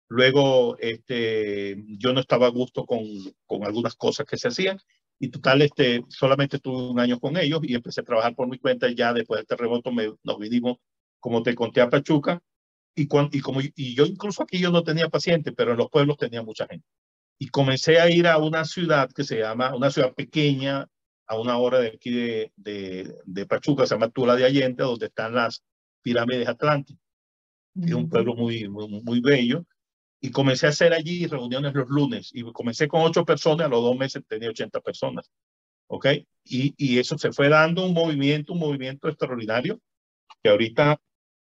Luego, 0.10 0.78
este, 0.80 1.84
yo 2.00 2.14
no 2.14 2.22
estaba 2.22 2.48
a 2.48 2.50
gusto 2.50 2.86
con, 2.86 3.02
con 3.46 3.66
algunas 3.66 3.96
cosas 3.96 4.26
que 4.26 4.38
se 4.38 4.48
hacían 4.48 4.80
y 5.20 5.30
total, 5.30 5.62
este, 5.62 6.04
solamente 6.08 6.60
tuve 6.60 6.90
un 6.90 7.00
año 7.00 7.20
con 7.20 7.36
ellos 7.38 7.60
y 7.64 7.76
empecé 7.76 8.02
a 8.02 8.06
trabajar 8.06 8.36
por 8.36 8.48
mi 8.48 8.58
cuenta 8.58 8.88
y 8.88 8.96
ya 8.96 9.12
después 9.14 9.40
del 9.40 9.48
terremoto 9.48 9.92
me, 9.92 10.14
nos 10.24 10.40
vinimos, 10.40 10.78
como 11.20 11.44
te 11.44 11.56
conté, 11.56 11.82
a 11.82 11.90
Pachuca 11.90 12.42
y, 12.96 13.08
cuando, 13.08 13.36
y, 13.36 13.42
como, 13.42 13.60
y 13.62 13.96
yo 13.96 14.06
incluso 14.06 14.44
aquí 14.44 14.60
yo 14.60 14.72
no 14.72 14.84
tenía 14.84 15.10
pacientes, 15.10 15.54
pero 15.58 15.72
en 15.72 15.78
los 15.78 15.90
pueblos 15.90 16.18
tenía 16.18 16.42
mucha 16.42 16.68
gente. 16.68 16.88
Y 17.40 17.50
comencé 17.50 18.00
a 18.00 18.10
ir 18.10 18.28
a 18.28 18.38
una 18.38 18.66
ciudad 18.66 19.10
que 19.12 19.24
se 19.24 19.40
llama, 19.40 19.76
una 19.76 19.92
ciudad 19.92 20.14
pequeña, 20.14 20.88
a 21.28 21.40
una 21.40 21.58
hora 21.58 21.80
de 21.80 21.90
aquí 21.90 22.12
de, 22.12 22.52
de, 22.56 23.16
de 23.26 23.46
Pachuca, 23.46 23.86
se 23.86 23.96
llama 23.96 24.10
Tula 24.10 24.36
de 24.36 24.46
Allende, 24.46 24.84
donde 24.84 25.08
están 25.08 25.36
las 25.36 25.64
pirámides 26.02 26.48
Atlánticas. 26.48 27.02
Es 27.80 27.94
un 27.94 28.10
pueblo 28.10 28.34
muy, 28.34 28.68
muy, 28.70 28.88
muy 29.04 29.20
bello 29.20 29.66
y 30.20 30.32
comencé 30.32 30.66
a 30.66 30.70
hacer 30.70 30.94
allí 30.94 31.28
reuniones 31.28 31.74
los 31.74 31.88
lunes 31.90 32.32
y 32.34 32.42
comencé 32.52 32.88
con 32.88 33.02
ocho 33.02 33.24
personas, 33.24 33.68
a 33.68 33.70
los 33.70 33.84
dos 33.84 33.96
meses 33.96 34.24
tenía 34.28 34.50
80 34.50 34.82
personas. 34.82 35.30
¿Ok? 35.88 36.08
Y, 36.44 36.74
y 36.78 36.98
eso 37.00 37.18
se 37.18 37.32
fue 37.32 37.50
dando 37.50 37.86
un 37.86 37.94
movimiento, 37.94 38.54
un 38.54 38.60
movimiento 38.60 39.08
extraordinario 39.08 39.80
que 40.42 40.50
ahorita 40.50 41.00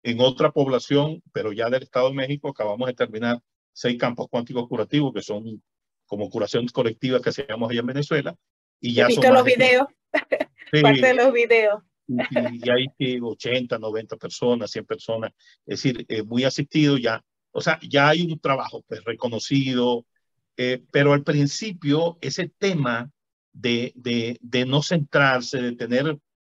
en 0.03 0.19
otra 0.19 0.51
población, 0.51 1.21
pero 1.31 1.51
ya 1.51 1.69
del 1.69 1.83
Estado 1.83 2.09
de 2.09 2.15
México, 2.15 2.49
acabamos 2.49 2.87
de 2.87 2.93
terminar 2.93 3.39
seis 3.73 3.97
campos 3.97 4.27
cuánticos 4.29 4.67
curativos 4.67 5.13
que 5.13 5.21
son 5.21 5.61
como 6.05 6.29
curaciones 6.29 6.71
colectivas 6.71 7.21
que 7.21 7.29
hacemos 7.29 7.69
allá 7.69 7.79
en 7.79 7.87
Venezuela. 7.87 8.35
Y 8.79 8.93
ya 8.93 9.09
son 9.09 9.33
los 9.33 9.43
videos, 9.43 9.87
sí, 10.71 10.81
parte 10.81 11.07
de 11.07 11.13
los 11.13 11.33
videos. 11.33 11.81
Y, 12.07 12.67
y 12.67 12.69
hay 12.69 13.19
80, 13.19 13.79
90 13.79 14.17
personas, 14.17 14.71
100 14.71 14.85
personas, 14.85 15.31
es 15.65 15.81
decir, 15.81 16.05
eh, 16.07 16.21
muy 16.21 16.43
asistido 16.43 16.97
ya 16.97 17.23
o 17.57 17.61
sea, 17.61 17.79
ya 17.81 18.09
hay 18.09 18.23
un 18.23 18.37
trabajo 18.37 18.83
pues, 18.85 19.01
reconocido, 19.05 20.05
eh, 20.57 20.83
pero 20.91 21.13
al 21.13 21.23
principio 21.23 22.17
ese 22.19 22.49
tema 22.49 23.09
de, 23.53 23.93
de, 23.95 24.37
de, 24.41 24.65
no 24.65 24.83
centrarse, 24.83 25.61
de 25.61 25.71
tener 25.71 26.17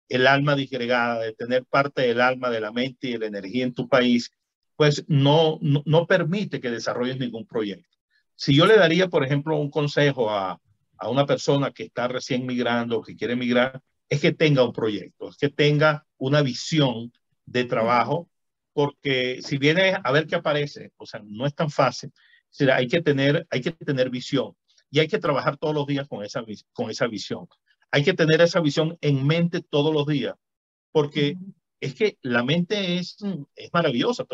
el 0.10 0.26
alma 0.26 0.56
disgregada, 0.56 1.22
de 1.22 1.34
tener 1.34 1.66
parte 1.66 2.02
del 2.02 2.20
alma, 2.20 2.50
de 2.50 2.62
la 2.62 2.72
mente 2.72 3.10
y 3.10 3.12
de 3.12 3.20
la 3.20 3.28
energía 3.28 3.66
en 3.66 3.76
tu 3.76 3.88
país, 3.88 4.32
pues 4.76 5.06
no, 5.08 5.60
no, 5.62 5.84
no 5.86 6.08
permite 6.08 6.60
que 6.60 6.72
desarrolles 6.72 7.20
ningún 7.20 7.46
proyecto. 7.46 7.96
Si 8.38 8.56
yo 8.56 8.66
le 8.66 8.78
daría, 8.78 9.10
por 9.10 9.26
ejemplo, 9.26 9.58
un 9.58 9.70
consejo 9.70 10.30
a, 10.30 10.62
a 10.98 11.10
una 11.10 11.26
persona 11.26 11.72
que 11.72 11.84
está 11.84 12.08
recién 12.08 12.46
migrando 12.46 13.00
o 13.00 13.04
que 13.04 13.18
quiere 13.18 13.36
migrar, 13.36 13.82
es 14.08 14.22
que 14.22 14.32
tenga 14.32 14.64
un 14.64 14.72
proyecto, 14.72 15.30
es 15.30 15.38
que 15.38 15.50
tenga 15.50 16.06
una 16.18 16.42
visión 16.42 17.12
de 17.46 17.66
trabajo 17.66 18.30
porque 18.78 19.42
si 19.42 19.58
viene 19.58 19.98
a 20.04 20.12
ver 20.12 20.28
qué 20.28 20.36
aparece, 20.36 20.92
o 20.98 21.06
sea, 21.08 21.20
no 21.26 21.48
es 21.48 21.56
tan 21.56 21.72
fácil. 21.72 22.12
O 22.14 22.14
sea, 22.52 22.76
hay 22.76 22.88
que 22.88 23.02
tener, 23.02 23.48
hay 23.50 23.62
que 23.62 23.72
tener 23.72 24.12
visión 24.12 24.56
y 24.92 25.00
hay 25.00 25.08
que 25.08 25.18
trabajar 25.18 25.58
todos 25.58 25.74
los 25.74 25.88
días 25.88 26.08
con 26.08 26.24
esa, 26.24 26.46
con 26.74 26.92
esa 26.92 27.08
visión. 27.08 27.48
Hay 27.90 28.04
que 28.04 28.14
tener 28.14 28.40
esa 28.40 28.60
visión 28.60 28.96
en 29.02 29.26
mente 29.26 29.62
todos 29.62 29.92
los 29.92 30.06
días, 30.06 30.36
porque 30.92 31.34
es 31.80 31.96
que 31.96 32.20
la 32.22 32.44
mente 32.44 33.00
es, 33.00 33.18
es 33.56 33.74
maravillosa. 33.74 34.26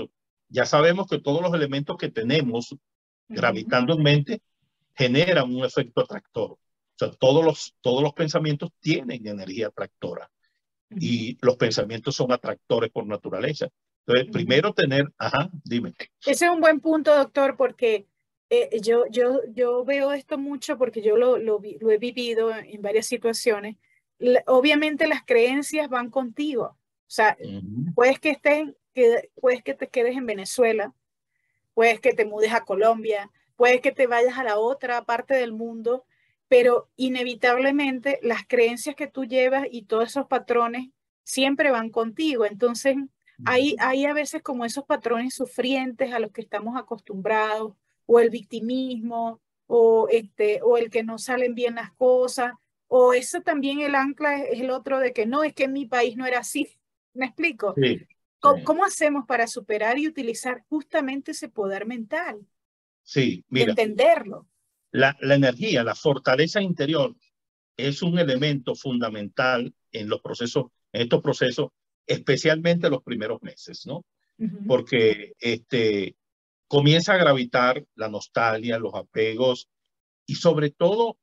Ya 0.49 0.65
sabemos 0.65 1.07
que 1.07 1.21
todos 1.21 1.41
los 1.41 1.53
elementos 1.53 1.95
que 1.97 2.09
tenemos 2.09 2.75
gravitando 3.27 3.93
en 3.95 4.03
mente 4.03 4.41
generan 4.95 5.53
un 5.53 5.65
efecto 5.65 6.01
atractor. 6.01 6.51
O 6.51 6.59
sea, 6.95 7.11
todos 7.11 7.43
los, 7.43 7.75
todos 7.81 8.03
los 8.03 8.13
pensamientos 8.13 8.69
tienen 8.79 9.25
energía 9.25 9.67
atractora 9.67 10.29
y 10.89 11.37
los 11.41 11.57
pensamientos 11.57 12.15
son 12.15 12.31
atractores 12.31 12.91
por 12.91 13.05
naturaleza. 13.05 13.67
Entonces, 14.05 14.31
primero 14.31 14.73
tener, 14.73 15.11
ajá, 15.17 15.49
dime. 15.63 15.93
Ese 16.25 16.45
es 16.45 16.51
un 16.51 16.59
buen 16.59 16.79
punto, 16.79 17.15
doctor, 17.15 17.55
porque 17.57 18.05
eh, 18.49 18.79
yo, 18.81 19.05
yo, 19.09 19.39
yo 19.53 19.83
veo 19.85 20.11
esto 20.11 20.37
mucho 20.37 20.77
porque 20.77 21.01
yo 21.01 21.17
lo, 21.17 21.37
lo, 21.37 21.59
lo 21.79 21.91
he 21.91 21.97
vivido 21.97 22.53
en 22.55 22.81
varias 22.81 23.07
situaciones. 23.07 23.77
obviamente 24.45 25.07
las 25.07 25.23
creencias 25.25 25.89
van 25.89 26.09
contigo. 26.09 26.65
O 26.65 27.15
sea, 27.15 27.37
puedes 27.95 28.19
que 28.19 28.31
estén, 28.31 28.75
que, 28.93 29.29
puedes 29.39 29.63
que 29.63 29.73
te 29.73 29.87
quedes 29.87 30.17
en 30.17 30.25
Venezuela, 30.25 30.93
puedes 31.73 31.99
que 31.99 32.13
te 32.13 32.25
mudes 32.25 32.53
a 32.53 32.65
Colombia, 32.65 33.29
puedes 33.55 33.81
que 33.81 33.91
te 33.91 34.07
vayas 34.07 34.37
a 34.37 34.43
la 34.43 34.57
otra 34.57 35.03
parte 35.03 35.35
del 35.35 35.53
mundo, 35.53 36.05
pero 36.47 36.89
inevitablemente 36.95 38.19
las 38.21 38.45
creencias 38.47 38.95
que 38.95 39.07
tú 39.07 39.25
llevas 39.25 39.67
y 39.71 39.83
todos 39.83 40.09
esos 40.09 40.27
patrones 40.27 40.89
siempre 41.23 41.71
van 41.71 41.89
contigo. 41.89 42.45
Entonces, 42.45 42.95
hay, 43.45 43.75
hay 43.79 44.05
a 44.05 44.13
veces 44.13 44.41
como 44.41 44.65
esos 44.65 44.85
patrones 44.85 45.33
sufrientes 45.33 46.13
a 46.13 46.19
los 46.19 46.31
que 46.31 46.41
estamos 46.41 46.77
acostumbrados, 46.77 47.73
o 48.05 48.19
el 48.19 48.29
victimismo, 48.29 49.41
o, 49.67 50.07
este, 50.09 50.61
o 50.61 50.77
el 50.77 50.89
que 50.89 51.03
no 51.03 51.17
salen 51.17 51.55
bien 51.55 51.75
las 51.75 51.91
cosas, 51.93 52.53
o 52.87 53.13
eso 53.13 53.41
también 53.41 53.79
el 53.79 53.95
ancla 53.95 54.43
es, 54.43 54.59
el 54.59 54.69
otro 54.69 54.99
de 54.99 55.13
que 55.13 55.25
no, 55.25 55.43
es 55.43 55.53
que 55.53 55.63
en 55.63 55.73
mi 55.73 55.85
país 55.85 56.15
no 56.15 56.25
era 56.25 56.39
así. 56.39 56.67
¿Me 57.13 57.25
explico? 57.25 57.73
¿Cómo, 58.65 58.83
hacemos 58.83 59.25
para 59.25 59.47
superar 59.47 59.97
y 59.97 60.07
utilizar 60.07 60.63
justamente 60.67 61.31
ese 61.31 61.49
poder 61.49 61.85
mental? 61.85 62.45
Sí, 63.03 63.45
mira. 63.47 63.71
entenderlo. 63.71 64.47
La, 64.91 65.17
la 65.21 65.35
energía, 65.35 65.83
la 65.83 65.95
fortaleza 65.95 66.61
interior 66.61 67.15
es 67.77 68.01
un 68.01 68.19
elemento 68.19 68.75
fundamental 68.75 69.73
en 69.91 70.09
los 70.09 70.21
procesos, 70.21 70.65
en 70.91 71.03
estos 71.03 71.21
procesos 71.21 71.69
especialmente 72.05 72.89
los 72.89 73.03
primeros 73.03 73.41
meses, 73.41 73.85
¿no? 73.85 74.05
Porque 74.67 75.33
este, 75.39 76.17
comienza 76.67 77.13
a 77.13 77.17
gravitar 77.17 77.85
la 77.95 78.09
nostalgia, 78.09 78.77
los 78.77 78.93
apegos 78.93 79.69
y 80.25 80.35
sobre 80.35 80.69
todo 80.69 81.17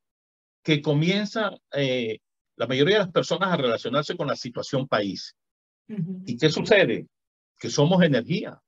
que 0.63 0.81
comienza 0.81 1.51
eh, 1.73 2.21
la 2.57 2.67
mayoría 2.67 2.97
de 2.97 3.05
las 3.05 3.13
personas 3.13 3.53
a 3.53 3.57
relacionarse 3.57 4.17
con 4.17 4.29
la 4.29 4.37
situación 4.37 4.89
país. 4.89 5.35
¿Y 6.26 6.37
qué 6.37 6.50
sucede? 6.50 7.07
Que 7.59 7.70
somos 7.70 8.03
energía. 8.03 8.61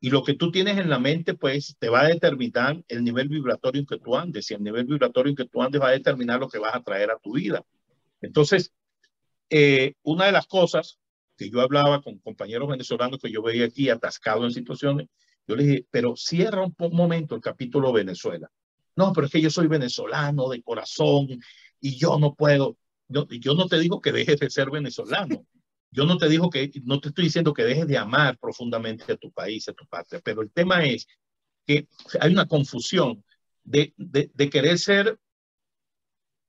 Y 0.00 0.10
lo 0.10 0.22
que 0.22 0.34
tú 0.34 0.52
tienes 0.52 0.78
en 0.78 0.88
la 0.88 0.98
mente, 0.98 1.34
pues, 1.34 1.76
te 1.78 1.88
va 1.88 2.02
a 2.02 2.08
determinar 2.08 2.82
el 2.86 3.02
nivel 3.02 3.28
vibratorio 3.28 3.80
en 3.80 3.86
que 3.86 3.98
tú 3.98 4.16
andes. 4.16 4.50
Y 4.50 4.54
el 4.54 4.62
nivel 4.62 4.84
vibratorio 4.84 5.30
en 5.30 5.36
que 5.36 5.46
tú 5.46 5.62
andes 5.62 5.80
va 5.80 5.88
a 5.88 5.92
determinar 5.92 6.38
lo 6.38 6.48
que 6.48 6.58
vas 6.58 6.74
a 6.74 6.82
traer 6.82 7.10
a 7.10 7.18
tu 7.18 7.34
vida. 7.34 7.64
Entonces, 8.20 8.72
eh, 9.50 9.94
una 10.02 10.26
de 10.26 10.32
las 10.32 10.46
cosas 10.46 10.98
que 11.36 11.50
yo 11.50 11.60
hablaba 11.60 12.02
con 12.02 12.18
compañeros 12.18 12.68
venezolanos 12.68 13.18
que 13.20 13.30
yo 13.30 13.42
veía 13.42 13.64
aquí 13.64 13.88
atascados 13.88 14.44
en 14.44 14.52
situaciones, 14.52 15.08
yo 15.46 15.56
les 15.56 15.66
dije, 15.66 15.86
pero 15.90 16.14
cierra 16.16 16.64
un 16.64 16.74
momento 16.92 17.34
el 17.34 17.40
capítulo 17.40 17.92
Venezuela. 17.92 18.50
No, 18.96 19.12
pero 19.12 19.26
es 19.26 19.32
que 19.32 19.40
yo 19.40 19.50
soy 19.50 19.66
venezolano 19.68 20.48
de 20.48 20.62
corazón 20.62 21.28
y 21.80 21.96
yo 21.96 22.18
no 22.18 22.34
puedo. 22.34 22.76
Yo, 23.08 23.26
yo 23.28 23.54
no 23.54 23.66
te 23.66 23.78
digo 23.78 24.00
que 24.00 24.12
dejes 24.12 24.38
de 24.38 24.50
ser 24.50 24.70
venezolano. 24.70 25.46
Yo 25.90 26.04
no 26.04 26.18
te 26.18 26.28
digo 26.28 26.50
que, 26.50 26.70
no 26.84 27.00
te 27.00 27.08
estoy 27.08 27.24
diciendo 27.24 27.54
que 27.54 27.64
dejes 27.64 27.86
de 27.86 27.98
amar 27.98 28.38
profundamente 28.38 29.12
a 29.12 29.16
tu 29.16 29.32
país, 29.32 29.68
a 29.68 29.72
tu 29.72 29.86
patria, 29.86 30.20
pero 30.22 30.42
el 30.42 30.50
tema 30.50 30.84
es 30.84 31.06
que 31.66 31.88
hay 32.20 32.32
una 32.32 32.46
confusión 32.46 33.24
de, 33.64 33.94
de, 33.96 34.30
de 34.34 34.50
querer 34.50 34.78
ser 34.78 35.18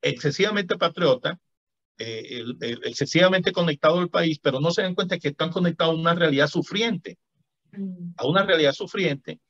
excesivamente 0.02 0.78
patriota 0.78 1.40
eh, 2.02 2.46
excesivamente 2.86 3.52
conectado 3.52 4.00
al 4.00 4.10
país, 4.10 4.40
pero 4.40 4.62
no 4.62 4.72
se 4.72 4.84
dan 4.84 4.96
cuenta 4.96 5.20
que 5.20 5.28
están 5.28 5.52
conectados 5.52 5.96
a 5.96 6.00
una 6.00 6.16
realidad 6.16 6.48
sufriente, 6.48 7.18
mm. 7.74 8.12
a 8.16 8.26
una 8.26 8.46
realidad 8.46 8.72
sufriente 8.72 9.42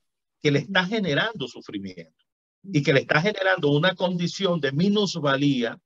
que 0.42 0.50
le 0.50 0.58
está 0.58 0.84
generando 0.86 1.48
sufrimiento 1.48 2.26
y 2.64 2.82
que 2.82 2.92
le 2.92 3.02
está 3.02 3.22
generando 3.22 3.70
una 3.70 3.94
condición 3.94 4.60
de 4.60 4.72
minusvalía 4.72 5.80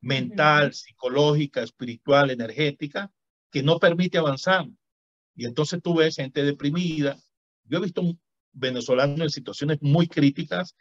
mental, 0.00 0.74
psicológica, 0.74 1.64
espiritual, 1.64 2.30
energética, 2.30 3.10
que 3.50 3.62
no 3.62 3.78
permite 3.78 4.18
avanzar. 4.18 4.66
Y 5.34 5.44
entonces 5.44 5.80
tú 5.82 5.96
ves 5.96 6.16
gente 6.16 6.42
deprimida. 6.44 7.18
Yo 7.64 7.78
he 7.78 7.82
visto 7.82 8.02
venezolanos 8.52 9.20
en 9.20 9.30
situaciones 9.30 9.78
muy 9.80 10.08
críticas, 10.08 10.74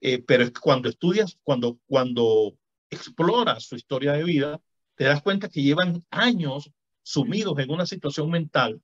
eh, 0.00 0.22
pero 0.22 0.46
cuando 0.60 0.88
estudias, 0.88 1.38
cuando, 1.42 1.78
cuando 1.86 2.56
exploras 2.90 3.64
su 3.64 3.76
historia 3.76 4.12
de 4.12 4.24
vida, 4.24 4.60
te 4.94 5.04
das 5.04 5.22
cuenta 5.22 5.48
que 5.48 5.62
llevan 5.62 6.04
años 6.10 6.70
sumidos 7.02 7.58
en 7.58 7.70
una 7.70 7.86
situación 7.86 8.30
mental 8.30 8.80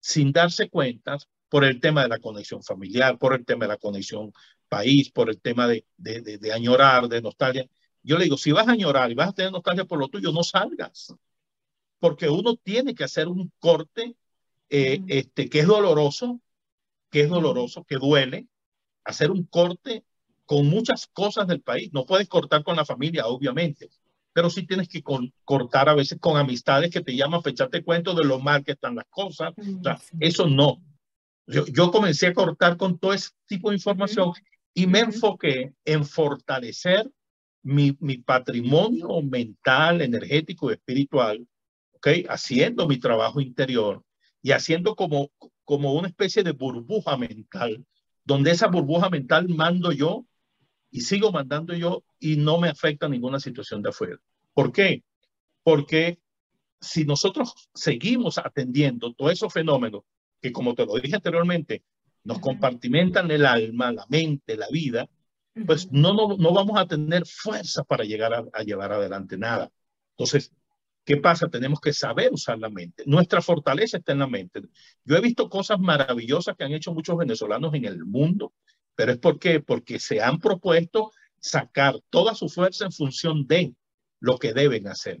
sin 0.00 0.32
darse 0.32 0.68
cuenta 0.68 1.18
por 1.48 1.64
el 1.64 1.80
tema 1.80 2.02
de 2.02 2.08
la 2.08 2.18
conexión 2.18 2.62
familiar, 2.62 3.18
por 3.18 3.34
el 3.34 3.44
tema 3.44 3.64
de 3.64 3.68
la 3.68 3.78
conexión 3.78 4.32
país, 4.68 5.10
por 5.10 5.30
el 5.30 5.40
tema 5.40 5.68
de, 5.68 5.86
de, 5.96 6.20
de, 6.20 6.52
añorar, 6.52 7.08
de 7.08 7.22
nostalgia. 7.22 7.66
Yo 8.02 8.18
le 8.18 8.24
digo, 8.24 8.36
si 8.36 8.52
vas 8.52 8.68
a 8.68 8.72
añorar 8.72 9.10
y 9.10 9.14
vas 9.14 9.28
a 9.30 9.32
tener 9.32 9.52
nostalgia 9.52 9.84
por 9.84 9.98
lo 9.98 10.08
tuyo, 10.08 10.32
no 10.32 10.42
salgas, 10.42 11.14
porque 12.04 12.28
uno 12.28 12.54
tiene 12.56 12.94
que 12.94 13.04
hacer 13.04 13.28
un 13.28 13.50
corte 13.58 14.14
eh, 14.68 15.00
este, 15.08 15.48
que 15.48 15.60
es 15.60 15.66
doloroso, 15.66 16.38
que 17.10 17.22
es 17.22 17.30
doloroso, 17.30 17.82
que 17.84 17.96
duele, 17.96 18.46
hacer 19.04 19.30
un 19.30 19.44
corte 19.44 20.04
con 20.44 20.66
muchas 20.66 21.06
cosas 21.06 21.46
del 21.46 21.62
país. 21.62 21.94
No 21.94 22.04
puedes 22.04 22.28
cortar 22.28 22.62
con 22.62 22.76
la 22.76 22.84
familia, 22.84 23.24
obviamente, 23.26 23.88
pero 24.34 24.50
sí 24.50 24.66
tienes 24.66 24.86
que 24.86 25.02
cortar 25.46 25.88
a 25.88 25.94
veces 25.94 26.18
con 26.20 26.36
amistades 26.36 26.90
que 26.90 27.00
te 27.00 27.16
llaman 27.16 27.40
a 27.42 27.48
echarte 27.48 27.82
cuento 27.82 28.12
de 28.12 28.26
lo 28.26 28.38
mal 28.38 28.62
que 28.62 28.72
están 28.72 28.96
las 28.96 29.06
cosas. 29.08 29.54
O 29.56 29.82
sea, 29.82 29.98
eso 30.20 30.46
no. 30.46 30.82
Yo, 31.46 31.64
yo 31.68 31.90
comencé 31.90 32.26
a 32.26 32.34
cortar 32.34 32.76
con 32.76 32.98
todo 32.98 33.14
ese 33.14 33.30
tipo 33.46 33.70
de 33.70 33.76
información 33.76 34.30
y 34.74 34.86
me 34.86 35.00
enfoqué 35.00 35.72
en 35.86 36.04
fortalecer 36.04 37.10
mi, 37.62 37.96
mi 37.98 38.18
patrimonio 38.18 39.22
mental, 39.22 40.02
energético 40.02 40.70
y 40.70 40.74
espiritual, 40.74 41.48
¿ok? 42.04 42.26
Haciendo 42.28 42.86
mi 42.86 42.98
trabajo 42.98 43.40
interior 43.40 44.02
y 44.42 44.52
haciendo 44.52 44.94
como, 44.94 45.30
como 45.64 45.94
una 45.94 46.08
especie 46.08 46.42
de 46.42 46.52
burbuja 46.52 47.16
mental, 47.16 47.84
donde 48.24 48.50
esa 48.50 48.66
burbuja 48.66 49.08
mental 49.08 49.48
mando 49.48 49.90
yo 49.90 50.26
y 50.90 51.00
sigo 51.00 51.32
mandando 51.32 51.74
yo 51.74 52.04
y 52.18 52.36
no 52.36 52.60
me 52.60 52.68
afecta 52.68 53.08
ninguna 53.08 53.40
situación 53.40 53.82
de 53.82 53.88
afuera. 53.88 54.18
¿Por 54.52 54.70
qué? 54.70 55.02
Porque 55.62 56.18
si 56.80 57.04
nosotros 57.04 57.54
seguimos 57.74 58.38
atendiendo 58.38 59.14
todos 59.14 59.32
esos 59.32 59.52
fenómenos 59.52 60.02
que, 60.40 60.52
como 60.52 60.74
te 60.74 60.84
lo 60.84 60.96
dije 60.96 61.16
anteriormente, 61.16 61.82
nos 62.22 62.38
compartimentan 62.38 63.30
el 63.30 63.46
alma, 63.46 63.92
la 63.92 64.06
mente, 64.08 64.56
la 64.56 64.68
vida, 64.68 65.08
pues 65.66 65.90
no, 65.90 66.12
no, 66.12 66.36
no 66.36 66.52
vamos 66.52 66.78
a 66.78 66.86
tener 66.86 67.24
fuerza 67.26 67.82
para 67.84 68.04
llegar 68.04 68.34
a, 68.34 68.44
a, 68.52 68.62
llevar 68.62 68.92
adelante 68.92 69.38
nada. 69.38 69.70
Entonces, 70.16 70.52
¿qué 71.04 71.16
pasa? 71.18 71.48
Tenemos 71.48 71.80
que 71.80 71.92
saber 71.92 72.32
usar 72.32 72.58
la 72.58 72.70
mente. 72.70 73.04
Nuestra 73.06 73.42
fortaleza 73.42 73.98
está 73.98 74.12
en 74.12 74.20
la 74.20 74.26
mente. 74.26 74.62
Yo 75.04 75.16
he 75.16 75.20
visto 75.20 75.48
cosas 75.48 75.78
maravillosas 75.80 76.56
que 76.56 76.64
han 76.64 76.72
hecho 76.72 76.94
muchos 76.94 77.16
venezolanos 77.16 77.74
en 77.74 77.84
el 77.84 78.04
mundo 78.04 78.52
pero 78.94 79.12
es 79.12 79.18
porque, 79.18 79.60
porque 79.60 79.98
se 79.98 80.22
han 80.22 80.38
propuesto 80.38 81.12
sacar 81.38 81.96
toda 82.10 82.34
su 82.34 82.48
fuerza 82.48 82.86
en 82.86 82.92
función 82.92 83.46
de 83.46 83.74
lo 84.20 84.38
que 84.38 84.52
deben 84.52 84.88
hacer. 84.88 85.20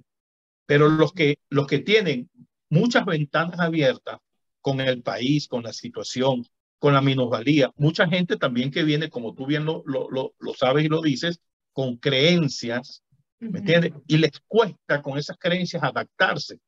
Pero 0.66 0.88
los 0.88 1.12
que, 1.12 1.38
los 1.50 1.66
que 1.66 1.80
tienen 1.80 2.30
muchas 2.70 3.04
ventanas 3.04 3.60
abiertas 3.60 4.18
con 4.60 4.80
el 4.80 5.02
país, 5.02 5.48
con 5.48 5.64
la 5.64 5.72
situación, 5.72 6.46
con 6.78 6.94
la 6.94 7.02
minusvalía, 7.02 7.72
mucha 7.76 8.08
gente 8.08 8.36
también 8.36 8.70
que 8.70 8.84
viene, 8.84 9.10
como 9.10 9.34
tú 9.34 9.46
bien 9.46 9.64
lo, 9.64 9.82
lo, 9.86 10.08
lo, 10.10 10.54
sabes 10.54 10.84
y 10.84 10.88
lo 10.88 11.02
dices, 11.02 11.40
con 11.72 11.96
creencias, 11.96 13.02
¿me 13.50 13.60
entiendes? 13.60 13.92
Y 14.06 14.18
les 14.18 14.40
cuesta 14.46 15.02
con 15.02 15.18
esas 15.18 15.36
creencias 15.38 15.82
adaptarse, 15.82 16.58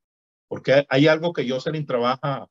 porque 0.49 0.87
hay 0.89 1.07
algo 1.07 1.33
que 1.33 1.49
Jocelyn 1.49 1.87
trabaja 1.87 2.47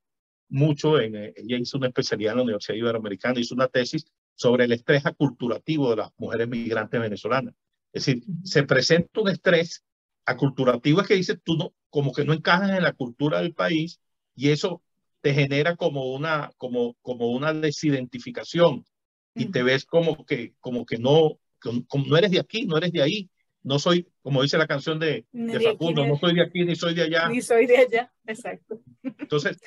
mucho, 0.49 0.99
en, 0.99 1.15
ella 1.15 1.57
hizo 1.57 1.77
una 1.77 1.87
especialidad 1.87 2.33
en 2.33 2.37
la 2.37 2.43
Universidad 2.43 2.77
Iberoamericana, 2.77 3.39
hizo 3.39 3.55
una 3.55 3.67
tesis 3.67 4.05
sobre 4.35 4.65
el 4.65 4.71
estrés 4.73 5.05
aculturativo 5.05 5.89
de 5.89 5.97
las 5.97 6.09
mujeres 6.17 6.47
migrantes 6.47 6.99
venezolanas. 6.99 7.53
Es 7.93 8.05
decir, 8.05 8.23
se 8.43 8.63
presenta 8.63 9.21
un 9.21 9.29
estrés 9.29 9.83
aculturativo 10.25 11.01
es 11.01 11.07
que 11.07 11.15
dice 11.15 11.37
tú 11.37 11.55
no, 11.55 11.73
como 11.89 12.11
que 12.11 12.25
no 12.25 12.33
encajas 12.33 12.71
en 12.71 12.83
la 12.83 12.93
cultura 12.93 13.41
del 13.41 13.53
país 13.53 13.99
y 14.35 14.49
eso 14.49 14.81
te 15.21 15.33
genera 15.33 15.75
como 15.75 16.13
una, 16.13 16.51
como, 16.57 16.95
como 17.01 17.31
una 17.31 17.53
desidentificación 17.53 18.85
y 19.33 19.45
te 19.45 19.63
ves 19.63 19.85
como 19.85 20.25
que, 20.25 20.53
como 20.59 20.85
que 20.85 20.97
no, 20.97 21.39
como 21.87 22.05
no 22.05 22.17
eres 22.17 22.31
de 22.31 22.39
aquí, 22.39 22.65
no 22.65 22.77
eres 22.77 22.91
de 22.91 23.01
ahí. 23.01 23.29
No 23.65 23.79
soy, 23.79 24.07
como 24.21 24.43
dice 24.43 24.59
la 24.59 24.67
canción 24.67 24.99
de, 24.99 25.25
de 25.31 25.59
Facundo, 25.59 26.05
no 26.05 26.17
soy 26.17 26.35
de 26.35 26.43
aquí 26.43 26.63
ni 26.63 26.75
soy 26.75 26.93
de 26.93 27.01
allá. 27.01 27.27
Ni 27.29 27.41
soy 27.41 27.65
de 27.65 27.77
allá, 27.77 28.13
exacto. 28.27 28.79
Entonces, 29.01 29.59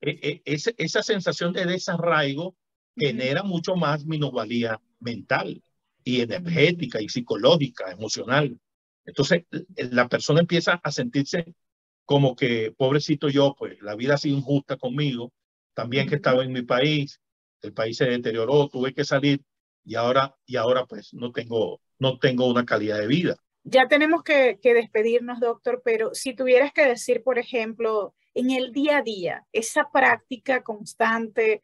e, 0.00 0.42
e, 0.44 0.56
esa 0.76 1.02
sensación 1.04 1.52
de 1.52 1.64
desarraigo 1.64 2.56
genera 2.96 3.44
mucho 3.44 3.76
más 3.76 4.04
minusvalía 4.04 4.80
mental 4.98 5.62
y 6.02 6.22
energética 6.22 7.00
y 7.00 7.08
psicológica, 7.08 7.92
emocional. 7.92 8.58
Entonces, 9.04 9.44
la 9.76 10.08
persona 10.08 10.40
empieza 10.40 10.80
a 10.82 10.90
sentirse 10.90 11.54
como 12.04 12.34
que, 12.34 12.74
pobrecito 12.76 13.28
yo, 13.28 13.54
pues 13.56 13.80
la 13.80 13.94
vida 13.94 14.14
ha 14.14 14.18
sido 14.18 14.36
injusta 14.36 14.76
conmigo, 14.76 15.32
también 15.72 16.08
que 16.08 16.16
estaba 16.16 16.42
en 16.42 16.52
mi 16.52 16.62
país, 16.62 17.20
el 17.62 17.72
país 17.72 17.96
se 17.96 18.06
deterioró, 18.06 18.68
tuve 18.68 18.92
que 18.92 19.04
salir 19.04 19.40
y 19.84 19.94
ahora, 19.94 20.36
y 20.46 20.56
ahora 20.56 20.84
pues 20.86 21.14
no 21.14 21.30
tengo, 21.30 21.80
no 21.98 22.18
tengo 22.18 22.46
una 22.46 22.64
calidad 22.64 22.98
de 22.98 23.06
vida. 23.06 23.36
Ya 23.64 23.88
tenemos 23.88 24.22
que, 24.22 24.58
que 24.62 24.74
despedirnos, 24.74 25.40
doctor, 25.40 25.82
pero 25.84 26.14
si 26.14 26.34
tuvieras 26.34 26.72
que 26.72 26.86
decir, 26.86 27.22
por 27.22 27.38
ejemplo, 27.38 28.14
en 28.34 28.50
el 28.50 28.72
día 28.72 28.98
a 28.98 29.02
día, 29.02 29.46
esa 29.52 29.90
práctica 29.90 30.62
constante 30.62 31.62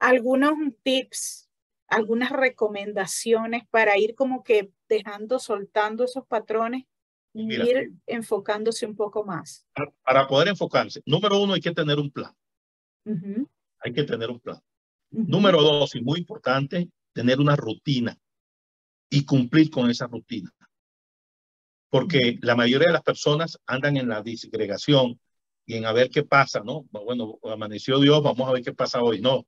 algunos 0.00 0.54
tips, 0.82 1.48
algunas 1.86 2.30
recomendaciones 2.30 3.62
para 3.70 3.98
ir 3.98 4.14
como 4.14 4.42
que 4.42 4.72
dejando, 4.88 5.38
soltando 5.38 6.04
esos 6.04 6.26
patrones 6.26 6.84
y 7.32 7.54
ir 7.54 7.92
enfocándose 8.06 8.86
un 8.86 8.96
poco 8.96 9.24
más. 9.24 9.66
Para 10.02 10.26
poder 10.26 10.48
enfocarse, 10.48 11.02
número 11.04 11.40
uno, 11.40 11.54
hay 11.54 11.60
que 11.60 11.72
tener 11.72 11.98
un 11.98 12.10
plan. 12.10 12.32
Hay 13.04 13.92
que 13.92 14.02
tener 14.04 14.30
un 14.30 14.40
plan. 14.40 14.60
Número 15.10 15.62
dos, 15.62 15.94
y 15.94 16.02
muy 16.02 16.20
importante, 16.20 16.88
tener 17.12 17.40
una 17.40 17.56
rutina 17.56 18.16
y 19.10 19.24
cumplir 19.24 19.70
con 19.70 19.90
esa 19.90 20.06
rutina. 20.06 20.50
Porque 21.90 22.38
la 22.40 22.54
mayoría 22.54 22.86
de 22.86 22.94
las 22.94 23.02
personas 23.02 23.58
andan 23.66 23.96
en 23.96 24.08
la 24.08 24.22
disgregación 24.22 25.20
y 25.66 25.74
en 25.74 25.84
a 25.84 25.92
ver 25.92 26.08
qué 26.08 26.22
pasa, 26.22 26.60
¿no? 26.64 26.84
Bueno, 26.90 27.38
amaneció 27.42 27.98
Dios, 27.98 28.22
vamos 28.22 28.48
a 28.48 28.52
ver 28.52 28.62
qué 28.62 28.72
pasa 28.72 29.02
hoy. 29.02 29.20
No, 29.20 29.44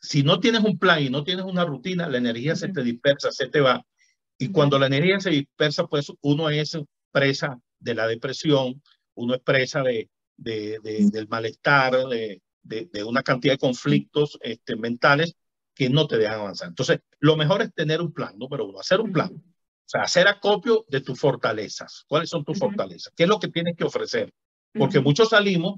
si 0.00 0.22
no 0.22 0.40
tienes 0.40 0.64
un 0.64 0.78
plan 0.78 1.02
y 1.02 1.10
no 1.10 1.24
tienes 1.24 1.44
una 1.44 1.64
rutina, 1.64 2.08
la 2.08 2.18
energía 2.18 2.56
se 2.56 2.68
te 2.68 2.82
dispersa, 2.82 3.30
se 3.30 3.48
te 3.48 3.60
va. 3.60 3.84
Y 4.38 4.50
cuando 4.50 4.78
la 4.78 4.86
energía 4.86 5.20
se 5.20 5.30
dispersa, 5.30 5.86
pues 5.86 6.10
uno 6.22 6.48
es 6.48 6.78
presa 7.12 7.60
de 7.78 7.94
la 7.94 8.06
depresión, 8.06 8.82
uno 9.14 9.34
es 9.34 9.40
presa 9.40 9.82
de, 9.82 10.08
de, 10.36 10.78
del 10.82 11.28
malestar, 11.28 11.92
de, 12.08 12.40
de, 12.62 13.04
una 13.04 13.22
cantidad 13.22 13.54
de 13.54 13.58
conflictos 13.58 14.38
este, 14.42 14.76
mentales 14.76 15.34
que 15.78 15.88
no 15.88 16.08
te 16.08 16.18
dejan 16.18 16.40
avanzar. 16.40 16.68
Entonces, 16.68 16.98
lo 17.20 17.36
mejor 17.36 17.62
es 17.62 17.72
tener 17.72 18.02
un 18.02 18.12
plan, 18.12 18.36
número 18.36 18.66
uno, 18.66 18.80
hacer 18.80 19.00
un 19.00 19.12
plan. 19.12 19.32
O 19.32 19.88
sea, 19.88 20.02
hacer 20.02 20.26
acopio 20.26 20.84
de 20.88 21.00
tus 21.02 21.18
fortalezas. 21.20 22.04
¿Cuáles 22.08 22.28
son 22.28 22.44
tus 22.44 22.58
fortalezas? 22.58 23.12
¿Qué 23.16 23.22
es 23.22 23.28
lo 23.28 23.38
que 23.38 23.46
tienes 23.46 23.76
que 23.76 23.84
ofrecer? 23.84 24.34
Porque 24.72 24.98
muchos 24.98 25.28
salimos 25.28 25.76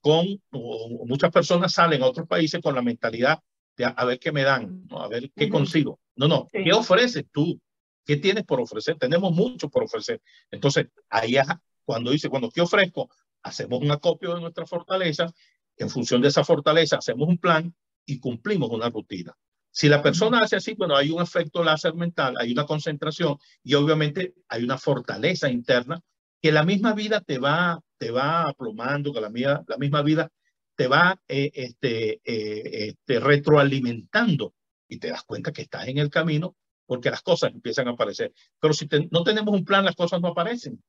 con, 0.00 0.26
o 0.52 1.04
muchas 1.06 1.30
personas 1.30 1.74
salen 1.74 2.02
a 2.02 2.06
otros 2.06 2.26
países 2.26 2.62
con 2.62 2.74
la 2.74 2.80
mentalidad 2.80 3.40
a 3.84 4.04
ver 4.06 4.18
qué 4.18 4.32
me 4.32 4.42
dan, 4.42 4.86
a 4.90 5.06
ver 5.08 5.30
qué 5.36 5.50
consigo. 5.50 6.00
No, 6.16 6.28
no, 6.28 6.48
¿qué 6.50 6.72
ofreces 6.72 7.24
tú? 7.30 7.60
¿Qué 8.06 8.16
tienes 8.16 8.44
por 8.44 8.58
ofrecer? 8.58 8.96
Tenemos 8.96 9.32
mucho 9.32 9.68
por 9.68 9.84
ofrecer. 9.84 10.22
Entonces, 10.50 10.86
ahí 11.10 11.36
es 11.36 11.46
cuando 11.84 12.10
dice, 12.10 12.30
cuando 12.30 12.50
¿qué 12.50 12.62
ofrezco? 12.62 13.10
Hacemos 13.42 13.82
un 13.82 13.90
acopio 13.90 14.34
de 14.34 14.40
nuestra 14.40 14.66
fortaleza, 14.66 15.30
en 15.76 15.90
función 15.90 16.22
de 16.22 16.28
esa 16.28 16.42
fortaleza 16.42 16.96
hacemos 16.96 17.28
un 17.28 17.38
plan 17.38 17.74
y 18.12 18.18
cumplimos 18.18 18.70
una 18.70 18.90
rutina. 18.90 19.34
Si 19.70 19.88
la 19.88 20.02
persona 20.02 20.40
hace 20.40 20.56
así, 20.56 20.74
bueno, 20.74 20.94
hay 20.94 21.10
un 21.10 21.22
efecto 21.22 21.64
láser 21.64 21.94
mental, 21.94 22.34
hay 22.38 22.52
una 22.52 22.66
concentración 22.66 23.38
y 23.62 23.72
obviamente 23.74 24.34
hay 24.48 24.64
una 24.64 24.76
fortaleza 24.76 25.50
interna 25.50 25.98
que 26.42 26.52
la 26.52 26.62
misma 26.62 26.92
vida 26.92 27.22
te 27.22 27.38
va, 27.38 27.80
te 27.96 28.10
va 28.10 28.48
aplomando, 28.48 29.14
que 29.14 29.20
la, 29.20 29.30
mía, 29.30 29.64
la 29.66 29.78
misma 29.78 30.02
vida 30.02 30.30
te 30.76 30.88
va 30.88 31.18
eh, 31.26 31.50
este, 31.54 32.20
eh, 32.24 32.88
este, 32.88 33.18
retroalimentando 33.18 34.54
y 34.88 34.98
te 34.98 35.08
das 35.08 35.22
cuenta 35.22 35.52
que 35.52 35.62
estás 35.62 35.88
en 35.88 35.96
el 35.96 36.10
camino 36.10 36.54
porque 36.84 37.10
las 37.10 37.22
cosas 37.22 37.52
empiezan 37.54 37.88
a 37.88 37.92
aparecer. 37.92 38.34
Pero 38.60 38.74
si 38.74 38.86
no 39.10 39.22
tenemos 39.22 39.54
un 39.54 39.64
plan, 39.64 39.86
las 39.86 39.96
cosas 39.96 40.20
no 40.20 40.28
aparecen. 40.28 40.82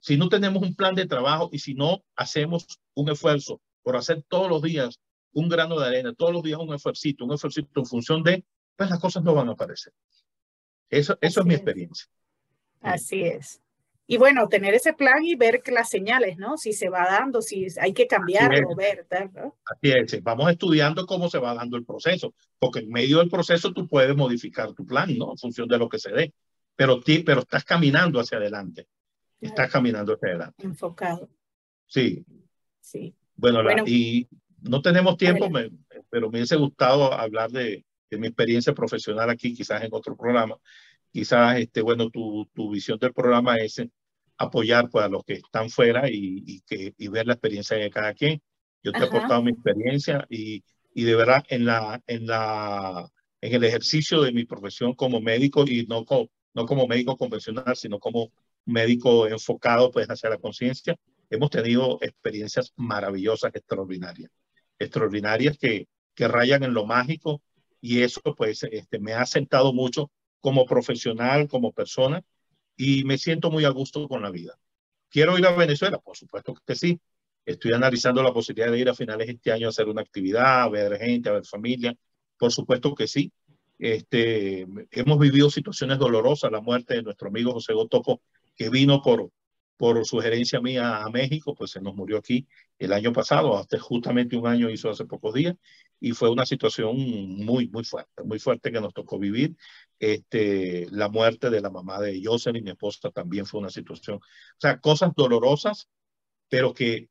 Si 0.00 0.16
no 0.16 0.28
tenemos 0.28 0.62
un 0.62 0.74
plan 0.74 0.96
de 0.96 1.06
trabajo 1.06 1.48
y 1.52 1.60
si 1.60 1.74
no 1.74 2.02
hacemos 2.16 2.66
un 2.94 3.10
esfuerzo 3.10 3.60
por 3.82 3.96
hacer 3.96 4.24
todos 4.26 4.48
los 4.48 4.62
días 4.62 4.98
un 5.32 5.48
grano 5.48 5.78
de 5.78 5.86
arena, 5.86 6.12
todos 6.14 6.32
los 6.32 6.42
días 6.42 6.58
un 6.58 6.74
esfuerzo, 6.74 7.08
un 7.20 7.32
esfuerzo 7.32 7.60
en 7.60 7.86
función 7.86 8.22
de, 8.22 8.44
pues 8.76 8.90
las 8.90 8.98
cosas 8.98 9.22
no 9.22 9.34
van 9.34 9.48
a 9.48 9.52
aparecer. 9.52 9.92
Eso, 10.88 11.16
eso 11.20 11.40
es 11.40 11.46
mi 11.46 11.54
experiencia. 11.54 12.06
Así 12.80 13.22
es. 13.22 13.60
Y 14.06 14.16
bueno, 14.16 14.48
tener 14.48 14.74
ese 14.74 14.92
plan 14.92 15.24
y 15.24 15.36
ver 15.36 15.62
las 15.72 15.88
señales, 15.88 16.36
¿no? 16.36 16.56
Si 16.56 16.72
se 16.72 16.88
va 16.88 17.04
dando, 17.04 17.40
si 17.40 17.68
hay 17.80 17.92
que 17.92 18.08
cambiarlo, 18.08 18.74
ver, 18.74 19.06
¿no? 19.32 19.56
Así 19.64 19.92
es, 19.92 20.20
vamos 20.24 20.50
estudiando 20.50 21.06
cómo 21.06 21.30
se 21.30 21.38
va 21.38 21.54
dando 21.54 21.76
el 21.76 21.84
proceso, 21.84 22.34
porque 22.58 22.80
en 22.80 22.90
medio 22.90 23.18
del 23.18 23.30
proceso 23.30 23.72
tú 23.72 23.86
puedes 23.86 24.16
modificar 24.16 24.72
tu 24.72 24.84
plan, 24.84 25.16
¿no? 25.16 25.30
En 25.30 25.38
función 25.38 25.68
de 25.68 25.78
lo 25.78 25.88
que 25.88 26.00
se 26.00 26.10
dé, 26.10 26.34
pero, 26.74 26.98
ti, 26.98 27.20
pero 27.20 27.42
estás 27.42 27.64
caminando 27.64 28.18
hacia 28.18 28.38
adelante, 28.38 28.88
estás 29.40 29.70
caminando 29.70 30.14
hacia 30.14 30.30
adelante. 30.30 30.64
Enfocado. 30.64 31.28
Sí. 31.86 32.24
Sí. 32.80 33.14
Bueno, 33.36 33.62
y 33.86 34.26
no 34.62 34.82
tenemos 34.82 35.16
tiempo, 35.16 35.48
pero 36.10 36.30
me 36.30 36.38
hubiese 36.38 36.56
gustado 36.56 37.12
hablar 37.12 37.50
de, 37.50 37.84
de 38.10 38.18
mi 38.18 38.26
experiencia 38.26 38.74
profesional 38.74 39.30
aquí, 39.30 39.54
quizás 39.54 39.82
en 39.82 39.90
otro 39.92 40.16
programa 40.16 40.56
quizás, 41.12 41.58
este, 41.58 41.82
bueno, 41.82 42.10
tu, 42.10 42.46
tu 42.54 42.70
visión 42.70 42.98
del 42.98 43.12
programa 43.12 43.56
es 43.58 43.82
apoyar 44.38 44.88
pues, 44.90 45.04
a 45.04 45.08
los 45.08 45.24
que 45.24 45.34
están 45.34 45.70
fuera 45.70 46.08
y, 46.08 46.42
y, 46.46 46.60
que, 46.62 46.94
y 46.96 47.08
ver 47.08 47.26
la 47.26 47.34
experiencia 47.34 47.76
de 47.76 47.90
cada 47.90 48.14
quien. 48.14 48.40
Yo 48.82 48.92
te 48.92 49.00
he 49.00 49.04
aportado 49.04 49.42
mi 49.42 49.50
experiencia 49.50 50.26
y, 50.30 50.64
y 50.94 51.04
de 51.04 51.14
verdad 51.14 51.44
en, 51.48 51.66
la, 51.66 52.00
en, 52.06 52.26
la, 52.26 53.08
en 53.40 53.54
el 53.54 53.64
ejercicio 53.64 54.22
de 54.22 54.32
mi 54.32 54.44
profesión 54.44 54.94
como 54.94 55.20
médico 55.20 55.64
y 55.66 55.86
no, 55.86 56.04
como, 56.04 56.30
no 56.54 56.64
como 56.64 56.86
médico 56.86 57.16
convencional, 57.16 57.76
sino 57.76 57.98
como 57.98 58.32
médico 58.64 59.26
enfocado 59.26 59.90
pues, 59.90 60.06
hacia 60.08 60.30
la 60.30 60.38
conciencia, 60.38 60.96
hemos 61.28 61.50
tenido 61.50 61.98
experiencias 62.00 62.72
maravillosas, 62.76 63.54
extraordinarias. 63.54 64.30
Extraordinarias 64.80 65.56
que, 65.56 65.86
que 66.14 66.26
rayan 66.26 66.64
en 66.64 66.74
lo 66.74 66.86
mágico 66.86 67.40
y 67.80 68.02
eso 68.02 68.20
pues 68.36 68.64
este, 68.64 68.98
me 68.98 69.12
ha 69.12 69.24
sentado 69.26 69.72
mucho 69.72 70.10
como 70.40 70.66
profesional, 70.66 71.48
como 71.48 71.72
persona 71.72 72.22
y 72.76 73.04
me 73.04 73.18
siento 73.18 73.50
muy 73.50 73.64
a 73.64 73.70
gusto 73.70 74.08
con 74.08 74.22
la 74.22 74.30
vida. 74.30 74.58
¿Quiero 75.08 75.38
ir 75.38 75.46
a 75.46 75.52
Venezuela? 75.52 75.98
Por 75.98 76.16
supuesto 76.16 76.54
que 76.66 76.74
sí. 76.74 77.00
Estoy 77.44 77.72
analizando 77.72 78.22
la 78.22 78.32
posibilidad 78.32 78.70
de 78.70 78.78
ir 78.78 78.88
a 78.88 78.94
finales 78.94 79.26
de 79.26 79.34
este 79.34 79.52
año 79.52 79.66
a 79.66 79.70
hacer 79.70 79.88
una 79.88 80.02
actividad, 80.02 80.62
a 80.62 80.68
ver 80.68 80.98
gente, 80.98 81.28
a 81.28 81.32
ver 81.32 81.44
familia. 81.44 81.94
Por 82.38 82.52
supuesto 82.52 82.94
que 82.94 83.06
sí. 83.06 83.32
Este, 83.78 84.66
hemos 84.90 85.18
vivido 85.18 85.50
situaciones 85.50 85.98
dolorosas, 85.98 86.52
la 86.52 86.60
muerte 86.60 86.94
de 86.94 87.02
nuestro 87.02 87.28
amigo 87.28 87.52
José 87.52 87.72
Gotoco, 87.72 88.20
que 88.54 88.68
vino 88.68 89.02
por, 89.02 89.30
por 89.80 90.04
sugerencia 90.04 90.60
mía 90.60 91.02
a 91.02 91.08
México, 91.08 91.54
pues 91.54 91.70
se 91.70 91.80
nos 91.80 91.94
murió 91.94 92.18
aquí 92.18 92.46
el 92.78 92.92
año 92.92 93.14
pasado, 93.14 93.56
hasta 93.56 93.78
justamente 93.78 94.36
un 94.36 94.46
año 94.46 94.68
hizo 94.68 94.90
hace 94.90 95.06
pocos 95.06 95.32
días, 95.32 95.56
y 95.98 96.12
fue 96.12 96.28
una 96.28 96.44
situación 96.44 96.98
muy, 96.98 97.66
muy 97.68 97.82
fuerte, 97.84 98.22
muy 98.22 98.38
fuerte 98.38 98.70
que 98.72 98.80
nos 98.82 98.92
tocó 98.92 99.18
vivir. 99.18 99.56
Este, 99.98 100.86
la 100.90 101.08
muerte 101.08 101.48
de 101.48 101.62
la 101.62 101.70
mamá 101.70 101.98
de 101.98 102.20
Jocelyn, 102.22 102.62
mi 102.62 102.72
esposa, 102.72 103.10
también 103.10 103.46
fue 103.46 103.60
una 103.60 103.70
situación, 103.70 104.18
o 104.18 104.60
sea, 104.60 104.78
cosas 104.80 105.12
dolorosas, 105.16 105.88
pero 106.50 106.74
que, 106.74 107.08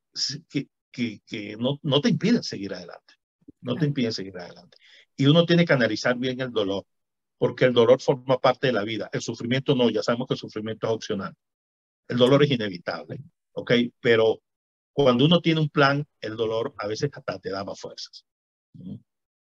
que, 0.48 0.68
que, 0.92 1.22
que 1.26 1.58
no, 1.58 1.80
no 1.82 2.02
te 2.02 2.10
impiden 2.10 2.44
seguir 2.44 2.76
adelante, 2.76 3.16
no 3.62 3.74
te 3.78 3.88
impiden 3.88 4.14
seguir 4.14 4.38
adelante. 4.38 4.78
Y 5.18 5.26
uno 5.26 5.48
tiene 5.48 5.66
que 5.66 5.74
analizar 5.74 6.16
bien 6.20 6.40
el 6.40 6.52
dolor, 6.52 6.86
porque 7.40 7.66
el 7.66 7.74
dolor 7.74 8.00
forma 8.00 8.38
parte 8.38 8.68
de 8.68 8.74
la 8.74 8.84
vida, 8.84 9.10
el 9.12 9.22
sufrimiento 9.22 9.74
no, 9.74 9.90
ya 9.90 10.04
sabemos 10.04 10.28
que 10.28 10.36
el 10.36 10.40
sufrimiento 10.40 10.86
es 10.86 10.94
opcional 10.94 11.36
el 12.10 12.18
dolor 12.18 12.44
es 12.44 12.52
inevitable, 12.52 13.20
¿ok? 13.54 13.72
Pero 14.02 14.42
cuando 14.92 15.24
uno 15.24 15.40
tiene 15.40 15.62
un 15.62 15.70
plan, 15.70 16.06
el 16.20 16.36
dolor 16.36 16.74
a 16.78 16.88
veces 16.88 17.10
hasta 17.14 17.40
te 17.40 17.50
da 17.50 17.64
más 17.64 17.80
fuerzas. 17.80 18.26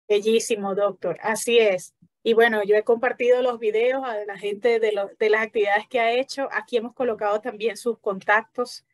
Bellísimo, 0.08 0.74
doctor. 0.74 1.18
Así 1.22 1.58
es. 1.58 1.94
Y 2.22 2.34
bueno, 2.34 2.62
yo 2.62 2.76
he 2.76 2.84
compartido 2.84 3.42
los 3.42 3.58
videos 3.58 4.02
a 4.04 4.24
la 4.24 4.38
gente 4.38 4.78
de, 4.78 4.92
de 5.18 5.30
las 5.30 5.42
actividades 5.42 5.88
que 5.88 6.00
ha 6.00 6.12
hecho. 6.12 6.48
Aquí 6.52 6.76
hemos 6.76 6.94
colocado 6.94 7.40
también 7.40 7.76
sus 7.76 7.98
contactos 7.98 8.84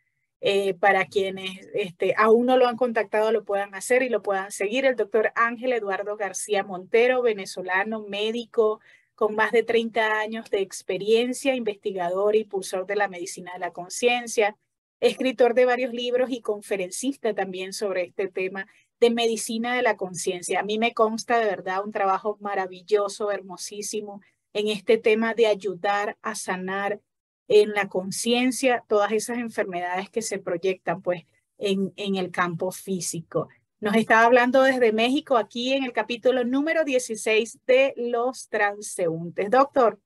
eh, 0.40 0.74
para 0.74 1.06
quienes 1.06 1.66
este, 1.74 2.14
aún 2.16 2.46
no 2.46 2.56
lo 2.56 2.68
han 2.68 2.76
contactado, 2.76 3.32
lo 3.32 3.44
puedan 3.44 3.74
hacer 3.74 4.02
y 4.02 4.08
lo 4.08 4.22
puedan 4.22 4.52
seguir. 4.52 4.84
El 4.84 4.94
doctor 4.94 5.32
Ángel 5.34 5.72
Eduardo 5.72 6.16
García 6.16 6.62
Montero, 6.62 7.22
venezolano, 7.22 8.02
médico, 8.02 8.80
con 9.16 9.34
más 9.34 9.50
de 9.50 9.64
30 9.64 10.20
años 10.20 10.50
de 10.50 10.60
experiencia, 10.60 11.56
investigador 11.56 12.36
y 12.36 12.40
impulsor 12.40 12.86
de 12.86 12.96
la 12.96 13.08
medicina 13.08 13.52
de 13.54 13.58
la 13.58 13.72
conciencia, 13.72 14.56
escritor 15.00 15.54
de 15.54 15.64
varios 15.64 15.92
libros 15.92 16.30
y 16.30 16.42
conferencista 16.42 17.34
también 17.34 17.72
sobre 17.72 18.04
este 18.04 18.28
tema 18.28 18.66
de 19.00 19.10
medicina 19.10 19.74
de 19.74 19.82
la 19.82 19.96
conciencia. 19.96 20.60
A 20.60 20.62
mí 20.62 20.78
me 20.78 20.94
consta 20.94 21.38
de 21.38 21.46
verdad 21.46 21.84
un 21.84 21.92
trabajo 21.92 22.36
maravilloso, 22.40 23.30
hermosísimo 23.30 24.20
en 24.52 24.68
este 24.68 24.96
tema 24.98 25.34
de 25.34 25.46
ayudar 25.46 26.16
a 26.22 26.34
sanar 26.34 27.00
en 27.48 27.72
la 27.72 27.88
conciencia 27.88 28.84
todas 28.88 29.12
esas 29.12 29.38
enfermedades 29.38 30.10
que 30.10 30.22
se 30.22 30.38
proyectan 30.38 31.02
pues 31.02 31.24
en, 31.58 31.92
en 31.96 32.16
el 32.16 32.30
campo 32.30 32.70
físico. 32.70 33.48
Nos 33.78 33.94
estaba 33.94 34.24
hablando 34.24 34.62
desde 34.62 34.92
México 34.92 35.36
aquí 35.36 35.74
en 35.74 35.84
el 35.84 35.92
capítulo 35.92 36.44
número 36.44 36.82
16 36.82 37.58
de 37.66 37.92
Los 37.96 38.48
Transeúntes. 38.48 39.50
Doctor, 39.50 40.00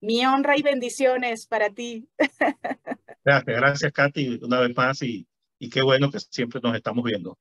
mi 0.00 0.24
honra 0.24 0.56
y 0.56 0.62
bendiciones 0.62 1.46
para 1.46 1.70
ti. 1.70 2.08
Gracias, 3.24 3.56
gracias 3.56 3.92
Katy, 3.92 4.40
una 4.42 4.60
vez 4.60 4.76
más 4.76 5.02
y, 5.02 5.26
y 5.58 5.70
qué 5.70 5.82
bueno 5.82 6.10
que 6.10 6.18
siempre 6.18 6.60
nos 6.62 6.74
estamos 6.76 7.04
viendo. 7.04 7.38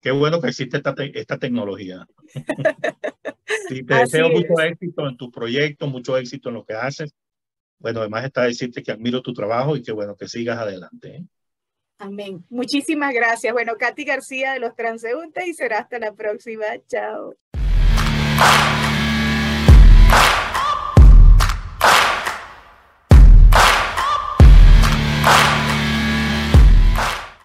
Qué 0.00 0.10
bueno 0.10 0.40
que 0.40 0.48
existe 0.48 0.78
esta, 0.78 0.94
esta 0.98 1.38
tecnología. 1.38 2.06
te 3.68 3.82
deseo 3.84 4.30
mucho 4.30 4.60
éxito 4.60 5.08
en 5.08 5.16
tu 5.16 5.30
proyecto, 5.30 5.86
mucho 5.86 6.16
éxito 6.16 6.48
en 6.48 6.56
lo 6.56 6.64
que 6.64 6.74
haces. 6.74 7.14
Bueno, 7.78 8.00
además 8.00 8.24
está 8.24 8.42
decirte 8.44 8.82
que 8.82 8.92
admiro 8.92 9.22
tu 9.22 9.32
trabajo 9.32 9.76
y 9.76 9.82
qué 9.82 9.92
bueno 9.92 10.16
que 10.16 10.28
sigas 10.28 10.58
adelante. 10.58 11.16
¿eh? 11.16 11.24
Amén. 12.00 12.44
Muchísimas 12.48 13.12
gracias. 13.12 13.52
Bueno, 13.52 13.76
Katy 13.76 14.04
García 14.04 14.54
de 14.54 14.58
los 14.58 14.74
Transeúntes 14.74 15.46
y 15.46 15.52
será 15.52 15.80
hasta 15.80 15.98
la 15.98 16.12
próxima. 16.12 16.64
Chao. 16.88 17.34